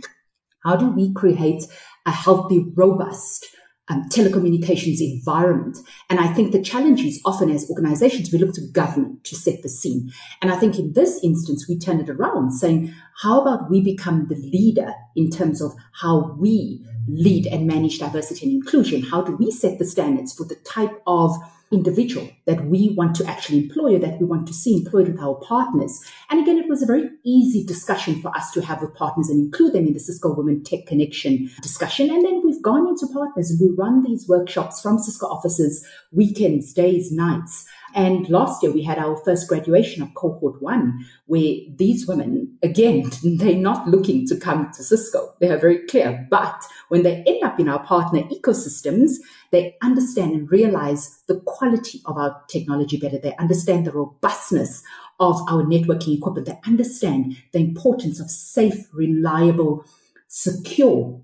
how 0.62 0.76
do 0.76 0.90
we 0.90 1.12
create 1.12 1.64
a 2.06 2.12
healthy, 2.12 2.66
robust 2.76 3.46
um, 3.88 4.08
telecommunications 4.08 5.00
environment. 5.00 5.78
And 6.10 6.18
I 6.18 6.32
think 6.32 6.52
the 6.52 6.62
challenge 6.62 7.04
is 7.04 7.20
often 7.24 7.50
as 7.50 7.70
organizations, 7.70 8.32
we 8.32 8.38
look 8.38 8.54
to 8.54 8.70
government 8.72 9.24
to 9.24 9.36
set 9.36 9.62
the 9.62 9.68
scene. 9.68 10.12
And 10.42 10.50
I 10.50 10.56
think 10.56 10.78
in 10.78 10.92
this 10.92 11.20
instance, 11.22 11.66
we 11.68 11.78
turn 11.78 12.00
it 12.00 12.10
around 12.10 12.52
saying, 12.52 12.94
how 13.22 13.40
about 13.40 13.70
we 13.70 13.80
become 13.80 14.26
the 14.28 14.36
leader 14.36 14.92
in 15.14 15.30
terms 15.30 15.62
of 15.62 15.72
how 16.00 16.36
we 16.38 16.84
lead 17.08 17.46
and 17.46 17.66
manage 17.66 17.98
diversity 17.98 18.46
and 18.46 18.54
inclusion? 18.54 19.02
How 19.02 19.22
do 19.22 19.36
we 19.36 19.50
set 19.50 19.78
the 19.78 19.84
standards 19.84 20.32
for 20.32 20.44
the 20.44 20.56
type 20.56 21.02
of 21.06 21.36
individual 21.72 22.28
that 22.46 22.64
we 22.66 22.94
want 22.96 23.16
to 23.16 23.26
actually 23.26 23.58
employ 23.58 23.96
or 23.96 23.98
that 23.98 24.20
we 24.20 24.26
want 24.26 24.46
to 24.46 24.54
see 24.54 24.76
employed 24.76 25.08
with 25.08 25.18
our 25.18 25.34
partners. 25.36 26.00
And 26.30 26.40
again, 26.40 26.58
it 26.58 26.68
was 26.68 26.82
a 26.82 26.86
very 26.86 27.10
easy 27.24 27.64
discussion 27.64 28.22
for 28.22 28.34
us 28.36 28.52
to 28.52 28.62
have 28.62 28.80
with 28.80 28.94
partners 28.94 29.28
and 29.28 29.40
include 29.40 29.72
them 29.72 29.86
in 29.86 29.92
the 29.92 30.00
Cisco 30.00 30.32
Women 30.32 30.62
Tech 30.62 30.86
Connection 30.86 31.50
discussion. 31.62 32.08
And 32.08 32.24
then 32.24 32.42
we've 32.44 32.62
gone 32.62 32.86
into 32.86 33.08
partners 33.12 33.50
and 33.50 33.60
we 33.60 33.74
run 33.76 34.04
these 34.04 34.28
workshops 34.28 34.80
from 34.80 34.98
Cisco 34.98 35.26
offices, 35.26 35.84
weekends, 36.12 36.72
days, 36.72 37.10
nights. 37.10 37.66
And 37.96 38.28
last 38.28 38.62
year 38.62 38.70
we 38.70 38.82
had 38.82 38.98
our 38.98 39.16
first 39.24 39.48
graduation 39.48 40.02
of 40.02 40.12
cohort 40.12 40.60
one, 40.60 41.06
where 41.24 41.54
these 41.76 42.06
women, 42.06 42.58
again, 42.62 43.10
they're 43.24 43.56
not 43.56 43.88
looking 43.88 44.26
to 44.28 44.36
come 44.36 44.70
to 44.72 44.84
Cisco. 44.84 45.34
They 45.40 45.48
are 45.48 45.58
very 45.58 45.86
clear. 45.86 46.28
But 46.30 46.62
when 46.88 47.02
they 47.02 47.24
end 47.26 47.42
up 47.42 47.58
in 47.58 47.70
our 47.70 47.82
partner 47.82 48.22
ecosystems, 48.24 49.12
they 49.50 49.76
understand 49.82 50.32
and 50.32 50.50
realize 50.50 51.22
the 51.26 51.40
quality 51.46 52.02
of 52.04 52.18
our 52.18 52.42
technology 52.48 52.98
better. 52.98 53.18
They 53.18 53.34
understand 53.36 53.86
the 53.86 53.92
robustness 53.92 54.82
of 55.18 55.40
our 55.48 55.62
networking 55.64 56.18
equipment. 56.18 56.48
They 56.48 56.60
understand 56.66 57.38
the 57.52 57.60
importance 57.60 58.20
of 58.20 58.30
safe, 58.30 58.88
reliable, 58.92 59.86
secure 60.28 61.22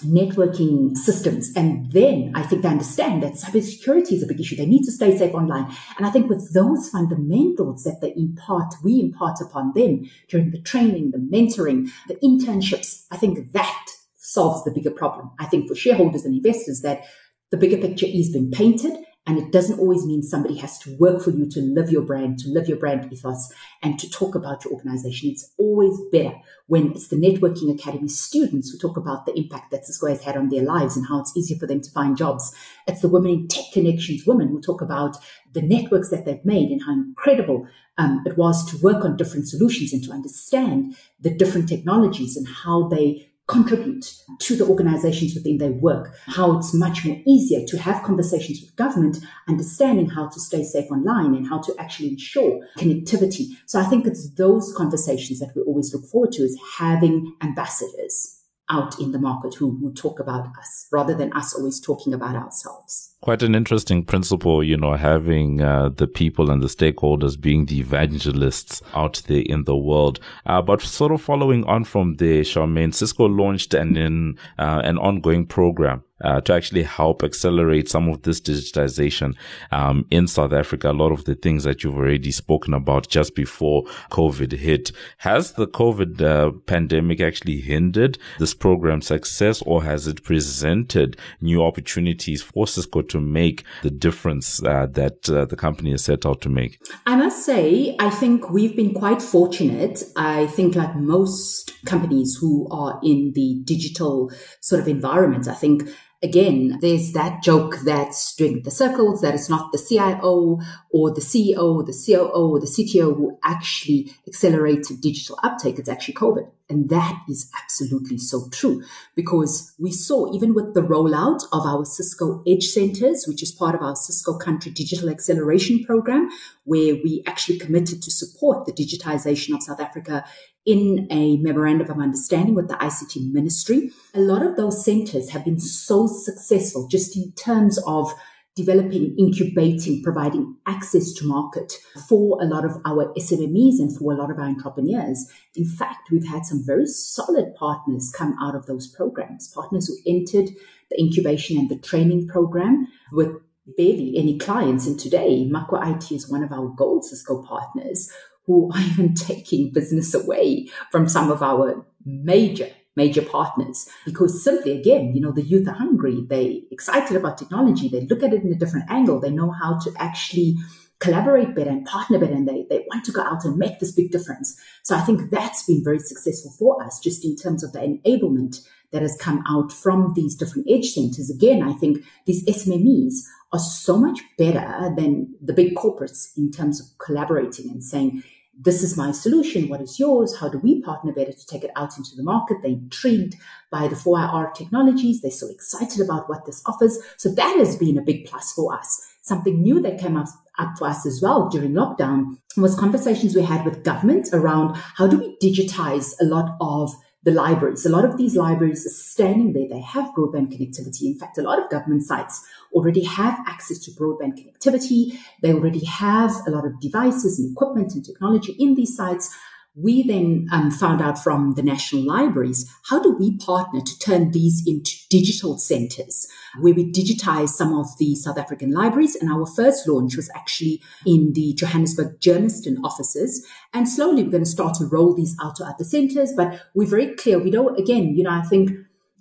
networking 0.00 0.96
systems. 0.96 1.52
And 1.56 1.90
then 1.92 2.32
I 2.34 2.42
think 2.42 2.62
they 2.62 2.68
understand 2.68 3.22
that 3.22 3.34
cybersecurity 3.34 4.12
is 4.12 4.22
a 4.22 4.26
big 4.26 4.40
issue. 4.40 4.56
They 4.56 4.66
need 4.66 4.84
to 4.84 4.92
stay 4.92 5.16
safe 5.16 5.34
online. 5.34 5.74
And 5.96 6.06
I 6.06 6.10
think 6.10 6.28
with 6.28 6.52
those 6.54 6.88
fundamentals 6.88 7.84
that 7.84 8.00
they 8.00 8.12
impart, 8.16 8.74
we 8.82 9.00
impart 9.00 9.40
upon 9.40 9.72
them 9.74 10.08
during 10.28 10.50
the 10.50 10.60
training, 10.60 11.12
the 11.12 11.18
mentoring, 11.18 11.90
the 12.08 12.16
internships, 12.16 13.04
I 13.10 13.16
think 13.16 13.52
that 13.52 13.86
solves 14.16 14.64
the 14.64 14.72
bigger 14.72 14.90
problem. 14.90 15.30
I 15.38 15.46
think 15.46 15.68
for 15.68 15.74
shareholders 15.74 16.24
and 16.24 16.34
investors 16.34 16.80
that 16.82 17.04
the 17.50 17.56
bigger 17.56 17.76
picture 17.76 18.06
is 18.06 18.32
being 18.32 18.50
painted 18.50 19.05
and 19.26 19.38
it 19.38 19.50
doesn't 19.50 19.80
always 19.80 20.06
mean 20.06 20.22
somebody 20.22 20.56
has 20.58 20.78
to 20.78 20.96
work 20.98 21.20
for 21.20 21.30
you 21.30 21.48
to 21.50 21.60
live 21.60 21.90
your 21.90 22.02
brand, 22.02 22.38
to 22.38 22.48
live 22.48 22.68
your 22.68 22.78
brand 22.78 23.12
ethos, 23.12 23.52
and 23.82 23.98
to 23.98 24.08
talk 24.08 24.36
about 24.36 24.64
your 24.64 24.74
organization. 24.74 25.30
It's 25.30 25.52
always 25.58 25.98
better 26.12 26.34
when 26.68 26.92
it's 26.92 27.08
the 27.08 27.16
Networking 27.16 27.74
Academy 27.74 28.08
students 28.08 28.70
who 28.70 28.78
talk 28.78 28.96
about 28.96 29.26
the 29.26 29.36
impact 29.36 29.72
that 29.72 29.84
Cisco 29.84 30.06
has 30.06 30.22
had 30.22 30.36
on 30.36 30.48
their 30.48 30.62
lives 30.62 30.96
and 30.96 31.06
how 31.08 31.20
it's 31.20 31.36
easier 31.36 31.58
for 31.58 31.66
them 31.66 31.80
to 31.80 31.90
find 31.90 32.16
jobs. 32.16 32.54
It's 32.86 33.00
the 33.00 33.08
Women 33.08 33.32
in 33.32 33.48
Tech 33.48 33.64
Connections 33.72 34.26
women 34.26 34.48
who 34.48 34.60
talk 34.60 34.80
about 34.80 35.16
the 35.52 35.62
networks 35.62 36.10
that 36.10 36.24
they've 36.24 36.44
made 36.44 36.70
and 36.70 36.82
how 36.84 36.92
incredible 36.92 37.66
um, 37.98 38.22
it 38.26 38.36
was 38.36 38.64
to 38.70 38.78
work 38.78 39.04
on 39.04 39.16
different 39.16 39.48
solutions 39.48 39.92
and 39.92 40.04
to 40.04 40.12
understand 40.12 40.96
the 41.20 41.30
different 41.30 41.68
technologies 41.68 42.36
and 42.36 42.46
how 42.46 42.88
they 42.88 43.32
contribute 43.46 44.12
to 44.40 44.56
the 44.56 44.66
organizations 44.66 45.34
within 45.34 45.58
their 45.58 45.72
work, 45.72 46.14
how 46.26 46.58
it's 46.58 46.74
much 46.74 47.04
more 47.04 47.20
easier 47.26 47.64
to 47.66 47.78
have 47.78 48.02
conversations 48.02 48.60
with 48.60 48.74
government, 48.76 49.18
understanding 49.48 50.10
how 50.10 50.28
to 50.28 50.40
stay 50.40 50.64
safe 50.64 50.90
online 50.90 51.34
and 51.34 51.48
how 51.48 51.60
to 51.60 51.74
actually 51.78 52.08
ensure 52.08 52.60
connectivity. 52.76 53.50
So 53.66 53.80
I 53.80 53.84
think 53.84 54.06
it's 54.06 54.30
those 54.30 54.74
conversations 54.76 55.38
that 55.38 55.54
we 55.54 55.62
always 55.62 55.94
look 55.94 56.04
forward 56.06 56.32
to 56.32 56.42
is 56.42 56.58
having 56.78 57.34
ambassadors 57.40 58.35
out 58.70 58.98
in 58.98 59.12
the 59.12 59.18
market 59.18 59.54
who, 59.54 59.76
who 59.80 59.92
talk 59.92 60.18
about 60.18 60.46
us 60.58 60.88
rather 60.92 61.14
than 61.14 61.32
us 61.32 61.54
always 61.54 61.80
talking 61.80 62.12
about 62.12 62.34
ourselves. 62.34 63.14
Quite 63.20 63.42
an 63.42 63.54
interesting 63.54 64.04
principle, 64.04 64.62
you 64.62 64.76
know, 64.76 64.94
having 64.94 65.60
uh, 65.60 65.88
the 65.88 66.06
people 66.06 66.50
and 66.50 66.62
the 66.62 66.66
stakeholders 66.66 67.40
being 67.40 67.66
the 67.66 67.78
evangelists 67.78 68.82
out 68.94 69.22
there 69.26 69.42
in 69.46 69.64
the 69.64 69.76
world. 69.76 70.20
Uh, 70.44 70.62
but 70.62 70.82
sort 70.82 71.12
of 71.12 71.22
following 71.22 71.64
on 71.64 71.84
from 71.84 72.14
there, 72.16 72.42
Charmaine, 72.42 72.94
Cisco 72.94 73.26
launched 73.26 73.74
an, 73.74 73.96
in, 73.96 74.38
uh, 74.58 74.82
an 74.84 74.98
ongoing 74.98 75.46
program 75.46 76.02
uh, 76.22 76.40
to 76.42 76.52
actually 76.52 76.82
help 76.82 77.22
accelerate 77.22 77.88
some 77.88 78.08
of 78.08 78.22
this 78.22 78.40
digitization 78.40 79.34
um, 79.70 80.06
in 80.10 80.26
South 80.26 80.52
Africa. 80.52 80.90
A 80.90 80.92
lot 80.92 81.12
of 81.12 81.24
the 81.24 81.34
things 81.34 81.64
that 81.64 81.82
you've 81.82 81.96
already 81.96 82.30
spoken 82.30 82.74
about 82.74 83.08
just 83.08 83.34
before 83.34 83.84
COVID 84.10 84.52
hit. 84.52 84.92
Has 85.18 85.52
the 85.52 85.66
COVID 85.66 86.22
uh, 86.22 86.52
pandemic 86.66 87.20
actually 87.20 87.60
hindered 87.60 88.18
this 88.38 88.54
program's 88.54 89.06
success 89.06 89.62
or 89.62 89.84
has 89.84 90.06
it 90.06 90.22
presented 90.22 91.18
new 91.40 91.62
opportunities 91.62 92.42
for 92.42 92.66
Cisco 92.66 93.02
to 93.02 93.20
make 93.20 93.64
the 93.82 93.90
difference 93.90 94.62
uh, 94.62 94.86
that 94.86 95.28
uh, 95.28 95.44
the 95.44 95.56
company 95.56 95.90
has 95.90 96.04
set 96.04 96.24
out 96.24 96.40
to 96.42 96.48
make? 96.48 96.78
I 97.06 97.16
must 97.16 97.44
say, 97.44 97.96
I 97.98 98.10
think 98.10 98.50
we've 98.50 98.76
been 98.76 98.94
quite 98.94 99.20
fortunate. 99.20 100.02
I 100.16 100.46
think 100.46 100.74
like 100.74 100.96
most 100.96 101.72
companies 101.84 102.38
who 102.40 102.68
are 102.70 102.98
in 103.02 103.32
the 103.34 103.60
digital 103.64 104.30
sort 104.60 104.80
of 104.80 104.88
environment, 104.88 105.48
I 105.48 105.54
think 105.54 105.88
again, 106.26 106.78
there's 106.80 107.12
that 107.12 107.42
joke 107.42 107.78
that's 107.84 108.34
doing 108.34 108.62
the 108.62 108.70
circles 108.70 109.20
that 109.20 109.34
it's 109.34 109.48
not 109.48 109.72
the 109.72 109.78
CIO 109.78 110.60
or 110.90 111.10
the 111.12 111.20
CEO 111.20 111.76
or 111.76 111.82
the 111.84 111.92
COO 112.06 112.52
or 112.52 112.60
the 112.60 112.66
CTO 112.66 113.16
who 113.16 113.38
actually 113.44 114.12
accelerated 114.26 115.00
digital 115.00 115.38
uptake. 115.42 115.78
It's 115.78 115.88
actually 115.88 116.14
COVID. 116.14 116.50
And 116.68 116.88
that 116.88 117.22
is 117.28 117.48
absolutely 117.62 118.18
so 118.18 118.48
true 118.50 118.82
because 119.14 119.72
we 119.78 119.92
saw 119.92 120.34
even 120.34 120.52
with 120.52 120.74
the 120.74 120.80
rollout 120.80 121.44
of 121.52 121.64
our 121.64 121.84
Cisco 121.84 122.42
Edge 122.44 122.64
Centers, 122.64 123.24
which 123.28 123.42
is 123.42 123.52
part 123.52 123.76
of 123.76 123.82
our 123.82 123.94
Cisco 123.94 124.36
Country 124.36 124.72
Digital 124.72 125.08
Acceleration 125.08 125.84
Program, 125.84 126.28
where 126.64 126.94
we 126.94 127.22
actually 127.24 127.58
committed 127.58 128.02
to 128.02 128.10
support 128.10 128.66
the 128.66 128.72
digitization 128.72 129.54
of 129.54 129.62
South 129.62 129.80
Africa 129.80 130.24
in 130.66 131.06
a 131.10 131.36
memorandum 131.38 131.88
of 131.90 131.98
understanding 131.98 132.54
with 132.54 132.68
the 132.68 132.74
ICT 132.74 133.32
ministry. 133.32 133.90
A 134.14 134.20
lot 134.20 134.42
of 134.42 134.56
those 134.56 134.84
centers 134.84 135.30
have 135.30 135.44
been 135.44 135.60
so 135.60 136.08
successful 136.08 136.88
just 136.88 137.16
in 137.16 137.32
terms 137.32 137.78
of 137.86 138.12
developing, 138.56 139.14
incubating, 139.18 140.02
providing 140.02 140.56
access 140.66 141.12
to 141.12 141.26
market 141.26 141.74
for 142.08 142.42
a 142.42 142.46
lot 142.46 142.64
of 142.64 142.72
our 142.86 143.12
SMEs 143.14 143.78
and 143.78 143.96
for 143.96 144.12
a 144.12 144.16
lot 144.16 144.30
of 144.30 144.38
our 144.38 144.46
entrepreneurs. 144.46 145.30
In 145.54 145.66
fact, 145.66 146.10
we've 146.10 146.26
had 146.26 146.46
some 146.46 146.64
very 146.66 146.86
solid 146.86 147.54
partners 147.54 148.12
come 148.16 148.34
out 148.40 148.56
of 148.56 148.66
those 148.66 148.88
programs, 148.88 149.52
partners 149.54 149.86
who 149.86 149.96
entered 150.10 150.48
the 150.90 150.98
incubation 150.98 151.58
and 151.58 151.68
the 151.68 151.78
training 151.78 152.26
program 152.26 152.88
with 153.12 153.28
barely 153.76 154.14
any 154.16 154.38
clients. 154.38 154.86
And 154.86 154.98
today, 154.98 155.48
Makwa 155.48 155.94
IT 155.94 156.10
is 156.10 156.30
one 156.30 156.42
of 156.42 156.50
our 156.50 156.68
gold 156.68 157.04
Cisco 157.04 157.42
partners 157.42 158.10
who 158.46 158.70
are 158.74 158.80
even 158.80 159.14
taking 159.14 159.72
business 159.72 160.14
away 160.14 160.68
from 160.90 161.08
some 161.08 161.30
of 161.30 161.42
our 161.42 161.84
major 162.04 162.70
major 162.94 163.20
partners. 163.20 163.88
Because 164.06 164.42
simply 164.42 164.72
again 164.72 165.14
you 165.14 165.20
know 165.20 165.32
the 165.32 165.42
youth 165.42 165.68
are 165.68 165.74
hungry. 165.74 166.24
They 166.28 166.64
excited 166.70 167.16
about 167.16 167.38
technology. 167.38 167.88
They 167.88 168.06
look 168.06 168.22
at 168.22 168.32
it 168.32 168.42
in 168.42 168.52
a 168.52 168.56
different 168.56 168.90
angle. 168.90 169.20
They 169.20 169.30
know 169.30 169.50
how 169.50 169.78
to 169.80 169.92
actually 169.98 170.56
collaborate 170.98 171.54
better 171.54 171.70
and 171.70 171.84
partner 171.84 172.18
better 172.18 172.32
and 172.32 172.48
they, 172.48 172.66
they 172.70 172.84
want 172.88 173.04
to 173.04 173.12
go 173.12 173.20
out 173.20 173.44
and 173.44 173.58
make 173.58 173.80
this 173.80 173.92
big 173.92 174.10
difference. 174.10 174.58
So 174.82 174.96
i 174.96 175.00
think 175.00 175.30
that's 175.30 175.66
been 175.66 175.84
very 175.84 175.98
successful 175.98 176.52
for 176.58 176.82
us 176.82 176.98
just 177.00 177.24
in 177.24 177.36
terms 177.36 177.62
of 177.62 177.72
the 177.72 177.80
enablement 177.80 178.66
that 178.92 179.02
has 179.02 179.16
come 179.20 179.44
out 179.48 179.72
from 179.72 180.14
these 180.14 180.34
different 180.34 180.68
edge 180.70 180.86
centers. 180.86 181.28
Again 181.28 181.62
i 181.62 181.74
think 181.74 181.98
these 182.24 182.44
smes 182.46 183.12
are 183.52 183.58
so 183.58 183.98
much 183.98 184.20
better 184.38 184.92
than 184.96 185.34
the 185.40 185.52
big 185.52 185.74
corporates 185.74 186.36
in 186.36 186.50
terms 186.50 186.80
of 186.80 186.86
collaborating 186.98 187.70
and 187.70 187.84
saying 187.84 188.22
this 188.58 188.82
is 188.82 188.96
my 188.96 189.12
solution. 189.12 189.68
What 189.68 189.82
is 189.82 189.98
yours? 189.98 190.38
How 190.38 190.48
do 190.48 190.58
we 190.58 190.80
partner 190.82 191.12
better 191.12 191.32
to 191.32 191.46
take 191.46 191.62
it 191.62 191.70
out 191.76 191.96
into 191.98 192.16
the 192.16 192.22
market? 192.22 192.58
They're 192.62 192.72
intrigued 192.72 193.36
by 193.70 193.86
the 193.88 193.96
4IR 193.96 194.54
technologies. 194.54 195.20
They're 195.20 195.30
so 195.30 195.48
excited 195.48 196.00
about 196.00 196.28
what 196.28 196.46
this 196.46 196.62
offers. 196.66 196.98
So 197.18 197.28
that 197.30 197.56
has 197.58 197.76
been 197.76 197.98
a 197.98 198.02
big 198.02 198.26
plus 198.26 198.52
for 198.52 198.74
us. 198.74 199.00
Something 199.22 199.60
new 199.60 199.80
that 199.82 199.98
came 199.98 200.16
up, 200.16 200.28
up 200.58 200.78
for 200.78 200.88
us 200.88 201.04
as 201.04 201.20
well 201.20 201.48
during 201.48 201.72
lockdown 201.72 202.38
was 202.56 202.78
conversations 202.78 203.34
we 203.34 203.42
had 203.42 203.64
with 203.64 203.84
government 203.84 204.28
around 204.32 204.76
how 204.76 205.06
do 205.06 205.18
we 205.18 205.36
digitize 205.42 206.14
a 206.20 206.24
lot 206.24 206.56
of 206.60 206.94
the 207.26 207.32
libraries. 207.32 207.84
A 207.84 207.88
lot 207.88 208.04
of 208.04 208.16
these 208.16 208.36
libraries 208.36 208.86
are 208.86 208.90
standing 208.90 209.52
there. 209.52 209.68
They 209.68 209.80
have 209.80 210.14
broadband 210.14 210.56
connectivity. 210.56 211.06
In 211.06 211.18
fact, 211.18 211.36
a 211.36 211.42
lot 211.42 211.60
of 211.60 211.68
government 211.68 212.04
sites 212.04 212.46
already 212.72 213.02
have 213.02 213.36
access 213.48 213.80
to 213.80 213.90
broadband 213.90 214.38
connectivity. 214.38 215.18
They 215.42 215.52
already 215.52 215.84
have 215.86 216.30
a 216.46 216.50
lot 216.52 216.64
of 216.64 216.80
devices 216.80 217.40
and 217.40 217.50
equipment 217.50 217.94
and 217.94 218.04
technology 218.04 218.52
in 218.60 218.76
these 218.76 218.96
sites. 218.96 219.36
We 219.78 220.02
then 220.02 220.48
um, 220.50 220.70
found 220.70 221.02
out 221.02 221.22
from 221.22 221.54
the 221.54 221.62
national 221.62 222.02
libraries 222.02 222.66
how 222.88 223.02
do 223.02 223.14
we 223.14 223.36
partner 223.36 223.80
to 223.80 223.98
turn 223.98 224.30
these 224.30 224.62
into 224.66 224.96
digital 225.10 225.58
centers 225.58 226.26
where 226.58 226.72
we 226.72 226.90
digitize 226.90 227.50
some 227.50 227.74
of 227.78 227.86
the 227.98 228.14
South 228.14 228.38
African 228.38 228.70
libraries. 228.72 229.14
And 229.16 229.30
our 229.30 229.44
first 229.44 229.86
launch 229.86 230.16
was 230.16 230.30
actually 230.34 230.80
in 231.04 231.34
the 231.34 231.52
Johannesburg 231.52 232.20
Germiston 232.20 232.76
offices. 232.82 233.46
And 233.74 233.86
slowly 233.86 234.22
we're 234.22 234.30
going 234.30 234.44
to 234.44 234.50
start 234.50 234.74
to 234.78 234.86
roll 234.86 235.14
these 235.14 235.36
out 235.42 235.56
to 235.56 235.64
other 235.64 235.84
centers. 235.84 236.32
But 236.34 236.62
we're 236.74 236.88
very 236.88 237.14
clear. 237.14 237.38
We 237.38 237.50
don't, 237.50 237.78
again, 237.78 238.16
you 238.16 238.22
know, 238.22 238.30
I 238.30 238.42
think 238.42 238.70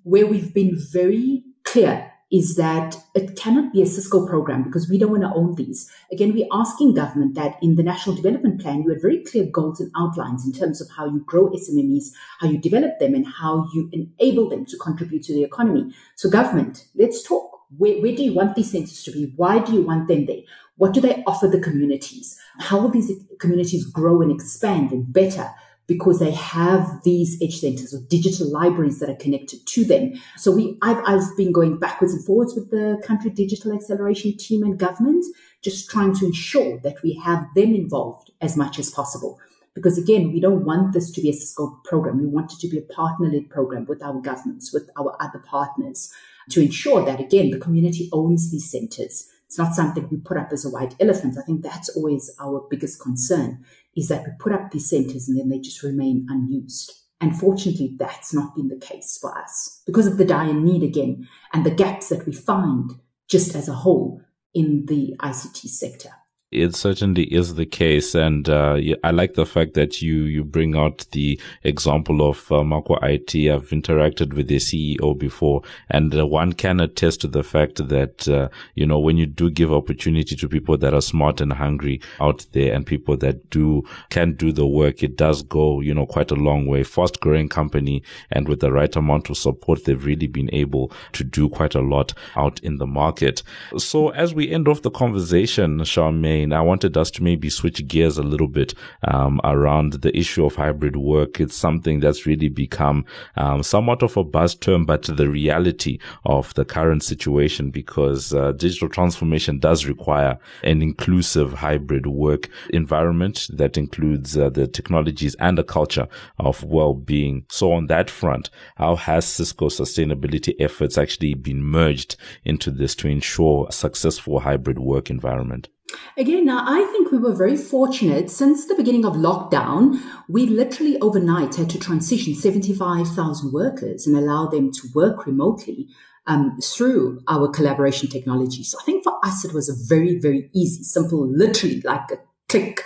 where 0.03 0.25
we've 0.25 0.53
been 0.53 0.77
very 0.93 1.43
clear 1.65 2.13
is 2.31 2.55
that 2.55 2.97
it 3.13 3.37
cannot 3.37 3.71
be 3.71 3.81
a 3.81 3.85
Cisco 3.85 4.27
program 4.27 4.63
because 4.63 4.89
we 4.89 4.97
don't 4.97 5.11
want 5.11 5.23
to 5.23 5.33
own 5.33 5.55
these. 5.55 5.89
Again, 6.11 6.33
we're 6.33 6.47
asking 6.51 6.95
government 6.95 7.35
that 7.35 7.57
in 7.61 7.75
the 7.75 7.83
National 7.83 8.15
Development 8.15 8.59
Plan, 8.59 8.81
you 8.81 8.89
have 8.91 9.01
very 9.01 9.23
clear 9.23 9.45
goals 9.45 9.79
and 9.79 9.91
outlines 9.95 10.45
in 10.45 10.51
terms 10.51 10.81
of 10.81 10.89
how 10.97 11.05
you 11.05 11.19
grow 11.25 11.49
SMMEs, 11.49 12.07
how 12.39 12.47
you 12.47 12.57
develop 12.57 12.97
them, 12.99 13.13
and 13.13 13.27
how 13.27 13.67
you 13.73 13.89
enable 13.91 14.49
them 14.49 14.65
to 14.65 14.77
contribute 14.77 15.23
to 15.23 15.33
the 15.33 15.43
economy. 15.43 15.93
So, 16.15 16.29
government, 16.29 16.87
let's 16.95 17.23
talk. 17.23 17.51
Where, 17.77 17.99
where 18.01 18.15
do 18.15 18.23
you 18.23 18.33
want 18.33 18.55
these 18.55 18.71
centers 18.71 19.03
to 19.03 19.11
be? 19.11 19.33
Why 19.35 19.59
do 19.59 19.73
you 19.73 19.81
want 19.81 20.07
them 20.07 20.25
there? 20.25 20.41
What 20.77 20.93
do 20.93 21.01
they 21.01 21.23
offer 21.25 21.47
the 21.47 21.59
communities? 21.59 22.39
How 22.59 22.79
will 22.79 22.89
these 22.89 23.11
communities 23.39 23.85
grow 23.85 24.21
and 24.21 24.31
expand 24.31 24.91
and 24.91 25.11
better? 25.11 25.49
Because 25.87 26.19
they 26.19 26.31
have 26.31 27.03
these 27.03 27.37
edge 27.41 27.59
centers 27.59 27.93
or 27.93 27.99
digital 28.09 28.51
libraries 28.51 28.99
that 28.99 29.09
are 29.09 29.15
connected 29.15 29.65
to 29.67 29.85
them. 29.85 30.13
So 30.35 30.51
we, 30.51 30.77
I've, 30.81 31.01
I've 31.05 31.37
been 31.37 31.51
going 31.51 31.77
backwards 31.77 32.13
and 32.13 32.25
forwards 32.25 32.55
with 32.55 32.71
the 32.71 33.01
country 33.05 33.29
digital 33.29 33.73
acceleration 33.73 34.35
team 34.37 34.63
and 34.63 34.79
government, 34.79 35.25
just 35.61 35.89
trying 35.89 36.15
to 36.15 36.25
ensure 36.25 36.79
that 36.79 37.01
we 37.03 37.13
have 37.23 37.45
them 37.55 37.75
involved 37.75 38.31
as 38.41 38.57
much 38.57 38.79
as 38.79 38.89
possible. 38.89 39.39
Because 39.75 39.97
again, 39.97 40.31
we 40.31 40.39
don't 40.39 40.65
want 40.65 40.93
this 40.93 41.11
to 41.11 41.21
be 41.21 41.29
a 41.29 41.33
Cisco 41.33 41.79
program. 41.83 42.19
We 42.19 42.27
want 42.27 42.53
it 42.53 42.59
to 42.59 42.67
be 42.67 42.77
a 42.77 42.93
partner-led 42.93 43.49
program 43.49 43.85
with 43.85 44.01
our 44.01 44.19
governments, 44.21 44.73
with 44.73 44.89
our 44.97 45.15
other 45.19 45.39
partners 45.39 46.11
to 46.49 46.61
ensure 46.61 47.03
that 47.05 47.19
again, 47.19 47.51
the 47.51 47.59
community 47.59 48.09
owns 48.13 48.51
these 48.51 48.71
centers. 48.71 49.27
It's 49.55 49.59
not 49.59 49.73
something 49.73 50.09
we 50.11 50.17
put 50.17 50.35
up 50.35 50.51
as 50.51 50.65
a 50.65 50.69
white 50.69 50.95
elephant. 50.99 51.37
I 51.37 51.41
think 51.43 51.63
that's 51.63 51.87
always 51.95 52.29
our 52.41 52.67
biggest 52.69 53.01
concern 53.01 53.63
is 53.95 54.09
that 54.09 54.25
we 54.25 54.33
put 54.37 54.51
up 54.51 54.69
these 54.69 54.89
centers 54.89 55.29
and 55.29 55.39
then 55.39 55.47
they 55.47 55.59
just 55.59 55.81
remain 55.81 56.27
unused. 56.29 56.91
And 57.21 57.39
fortunately, 57.39 57.95
that's 57.97 58.33
not 58.33 58.53
been 58.53 58.67
the 58.67 58.75
case 58.75 59.17
for 59.17 59.37
us 59.37 59.81
because 59.85 60.07
of 60.07 60.17
the 60.17 60.25
dire 60.25 60.53
need 60.53 60.83
again 60.83 61.29
and 61.53 61.65
the 61.65 61.71
gaps 61.71 62.09
that 62.09 62.25
we 62.25 62.33
find 62.33 62.99
just 63.29 63.55
as 63.55 63.69
a 63.69 63.73
whole 63.75 64.19
in 64.53 64.87
the 64.87 65.15
ICT 65.21 65.69
sector. 65.69 66.09
It 66.51 66.75
certainly 66.75 67.23
is 67.23 67.55
the 67.55 67.65
case, 67.65 68.13
and 68.13 68.47
uh, 68.47 68.77
I 69.03 69.09
like 69.09 69.33
the 69.33 69.47
fact 69.47 69.73
that 69.73 70.03
you 70.03 70.21
you 70.25 70.43
bring 70.43 70.75
out 70.75 71.07
the 71.11 71.41
example 71.63 72.21
of 72.21 72.51
uh, 72.51 72.57
Makwa 72.57 72.99
IT. 73.01 73.33
I've 73.51 73.69
interacted 73.69 74.33
with 74.35 74.47
the 74.47 74.57
CEO 74.57 75.17
before, 75.17 75.63
and 75.89 76.13
uh, 76.15 76.27
one 76.27 76.53
can 76.53 76.79
attest 76.79 77.21
to 77.21 77.27
the 77.27 77.41
fact 77.41 77.87
that 77.87 78.27
uh, 78.27 78.49
you 78.75 78.85
know 78.85 78.99
when 78.99 79.17
you 79.17 79.25
do 79.25 79.49
give 79.49 79.73
opportunity 79.73 80.35
to 80.35 80.47
people 80.47 80.77
that 80.77 80.93
are 80.93 81.01
smart 81.01 81.41
and 81.41 81.51
hungry 81.51 81.99
out 82.21 82.45
there, 82.51 82.75
and 82.75 82.85
people 82.85 83.17
that 83.17 83.49
do 83.49 83.81
can 84.11 84.35
do 84.35 84.51
the 84.51 84.67
work, 84.67 85.01
it 85.01 85.17
does 85.17 85.41
go 85.41 85.81
you 85.81 85.95
know 85.95 86.05
quite 86.05 86.29
a 86.29 86.35
long 86.35 86.67
way. 86.67 86.83
Fast 86.83 87.21
growing 87.21 87.49
company, 87.49 88.03
and 88.29 88.47
with 88.47 88.59
the 88.59 88.71
right 88.71 88.95
amount 88.95 89.31
of 89.31 89.37
support, 89.37 89.85
they've 89.85 90.05
really 90.05 90.27
been 90.27 90.53
able 90.53 90.91
to 91.13 91.23
do 91.23 91.49
quite 91.49 91.73
a 91.73 91.81
lot 91.81 92.13
out 92.35 92.59
in 92.59 92.77
the 92.77 92.87
market. 92.87 93.41
So 93.79 94.09
as 94.09 94.35
we 94.35 94.51
end 94.51 94.67
off 94.67 94.83
the 94.83 94.91
conversation, 94.91 95.79
Charmaine 95.79 96.34
I 96.43 96.61
wanted 96.61 96.97
us 96.97 97.11
to 97.11 97.23
maybe 97.23 97.49
switch 97.49 97.85
gears 97.87 98.17
a 98.17 98.23
little 98.23 98.47
bit 98.47 98.73
um, 99.03 99.39
around 99.43 99.93
the 99.93 100.15
issue 100.17 100.45
of 100.45 100.55
hybrid 100.55 100.95
work. 100.95 101.39
It's 101.39 101.55
something 101.55 101.99
that's 101.99 102.25
really 102.25 102.49
become 102.49 103.05
um, 103.35 103.63
somewhat 103.63 104.03
of 104.03 104.17
a 104.17 104.23
buzz 104.23 104.55
term, 104.55 104.85
but 104.85 105.03
the 105.03 105.29
reality 105.29 105.99
of 106.25 106.53
the 106.55 106.65
current 106.65 107.03
situation 107.03 107.69
because 107.69 108.33
uh, 108.33 108.51
digital 108.53 108.89
transformation 108.89 109.59
does 109.59 109.85
require 109.85 110.37
an 110.63 110.81
inclusive 110.81 111.53
hybrid 111.53 112.07
work 112.07 112.49
environment 112.69 113.47
that 113.51 113.77
includes 113.77 114.37
uh, 114.37 114.49
the 114.49 114.67
technologies 114.67 115.35
and 115.35 115.57
the 115.57 115.63
culture 115.63 116.07
of 116.39 116.63
well-being. 116.63 117.45
So 117.49 117.71
on 117.71 117.87
that 117.87 118.09
front, 118.09 118.49
how 118.75 118.95
has 118.95 119.25
Cisco 119.25 119.69
sustainability 119.69 120.55
efforts 120.59 120.97
actually 120.97 121.33
been 121.33 121.63
merged 121.63 122.15
into 122.43 122.71
this 122.71 122.95
to 122.95 123.07
ensure 123.07 123.67
a 123.67 123.71
successful 123.71 124.39
hybrid 124.39 124.79
work 124.79 125.09
environment? 125.09 125.69
Again, 126.17 126.45
now 126.45 126.63
I 126.65 126.83
think 126.91 127.11
we 127.11 127.17
were 127.17 127.33
very 127.33 127.57
fortunate 127.57 128.31
since 128.31 128.65
the 128.65 128.75
beginning 128.75 129.05
of 129.05 129.13
lockdown. 129.13 130.01
We 130.27 130.47
literally 130.47 130.99
overnight 130.99 131.55
had 131.55 131.69
to 131.71 131.79
transition 131.79 132.33
75,000 132.33 133.53
workers 133.53 134.07
and 134.07 134.15
allow 134.15 134.47
them 134.47 134.71
to 134.71 134.87
work 134.93 135.25
remotely 135.25 135.89
um, 136.27 136.57
through 136.61 137.21
our 137.27 137.47
collaboration 137.47 138.09
technology. 138.09 138.63
So 138.63 138.79
I 138.79 138.83
think 138.83 139.03
for 139.03 139.13
us, 139.23 139.45
it 139.45 139.53
was 139.53 139.69
a 139.69 139.75
very, 139.87 140.17
very 140.19 140.49
easy, 140.53 140.83
simple, 140.83 141.27
literally 141.27 141.81
like 141.81 142.11
a 142.11 142.17
click 142.49 142.83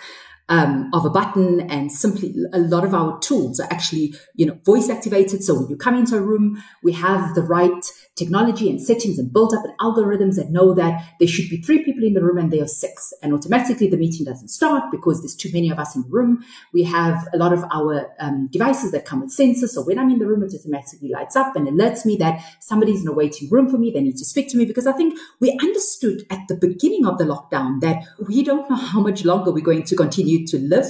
um, 0.50 0.90
of 0.94 1.06
a 1.06 1.10
button 1.10 1.62
and 1.70 1.92
simply 1.92 2.34
a 2.52 2.60
lot 2.60 2.84
of 2.84 2.94
our 2.94 3.20
tools 3.20 3.60
are 3.60 3.68
actually, 3.72 4.16
you 4.36 4.46
know, 4.46 4.58
voice 4.66 4.90
activated. 4.90 5.44
So 5.44 5.54
when 5.54 5.70
you 5.70 5.78
come 5.78 5.96
into 5.96 6.18
a 6.18 6.22
room, 6.22 6.62
we 6.84 6.92
have 6.94 7.36
the 7.36 7.44
right 7.44 7.84
technology 8.16 8.70
and 8.70 8.82
settings 8.82 9.18
and 9.18 9.32
built 9.32 9.56
up 9.56 9.64
and 9.64 9.78
algorithms 9.80 10.36
that 10.36 10.50
know 10.50 10.74
that 10.74 11.16
there 11.20 11.28
should 11.28 11.50
be 11.50 11.62
three 11.62 11.84
people 11.84 12.04
in 12.04 12.14
the 12.14 12.24
room 12.24 12.38
and 12.38 12.52
there 12.52 12.64
are 12.64 12.68
six. 12.68 13.14
And 13.22 13.34
automatically 13.34 13.88
the 13.88 13.98
meeting 13.98 14.26
doesn't 14.26 14.50
start 14.50 14.92
because 14.92 15.22
there's 15.22 15.36
too 15.36 15.52
many 15.54 15.70
of 15.70 15.80
us 15.80 15.96
in 15.96 16.02
the 16.02 16.10
room. 16.10 16.44
We 16.74 16.84
have 16.84 17.28
a 17.34 17.38
lot 17.38 17.54
of 17.54 17.64
our 17.72 18.12
um, 18.20 18.50
devices 18.52 18.92
that 18.92 19.06
come 19.06 19.22
with 19.22 19.36
sensors. 19.36 19.70
So 19.70 19.84
when 19.84 20.00
I'm 20.00 20.10
in 20.10 20.20
the 20.20 20.28
room, 20.28 20.44
it 20.44 20.54
automatically 20.54 21.10
lights 21.10 21.36
up 21.36 21.56
and 21.56 21.68
alerts 21.68 22.06
me 22.06 22.18
that 22.18 22.44
somebody's 22.60 23.04
in 23.04 23.08
a 23.08 23.14
waiting 23.14 23.50
room 23.50 23.70
for 23.70 23.78
me. 23.78 23.92
They 23.92 24.02
need 24.02 24.18
to 24.18 24.26
speak 24.26 24.50
to 24.50 24.58
me 24.58 24.66
because 24.66 24.88
I 24.88 24.94
think 24.94 25.18
we 25.40 25.58
understood 25.62 26.26
at 26.32 26.48
the 26.48 26.56
beginning 26.56 27.06
of 27.06 27.20
the 27.20 27.26
lockdown 27.26 27.82
that 27.82 28.04
we 28.28 28.44
don't 28.44 28.70
know 28.70 28.76
how 28.76 29.00
much 29.00 29.24
longer 29.24 29.52
we're 29.52 29.64
going 29.64 29.84
to 29.84 29.96
continue 29.96 30.39
to 30.48 30.60
live 30.60 30.88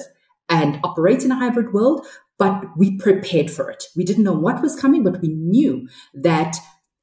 and 0.49 0.79
operate 0.83 1.23
in 1.23 1.31
a 1.31 1.35
hybrid 1.35 1.73
world, 1.73 2.05
but 2.37 2.65
we 2.77 2.97
prepared 2.97 3.51
for 3.51 3.69
it. 3.69 3.85
We 3.95 4.03
didn't 4.03 4.23
know 4.23 4.33
what 4.33 4.61
was 4.61 4.79
coming, 4.79 5.03
but 5.03 5.21
we 5.21 5.29
knew 5.29 5.87
that 6.13 6.55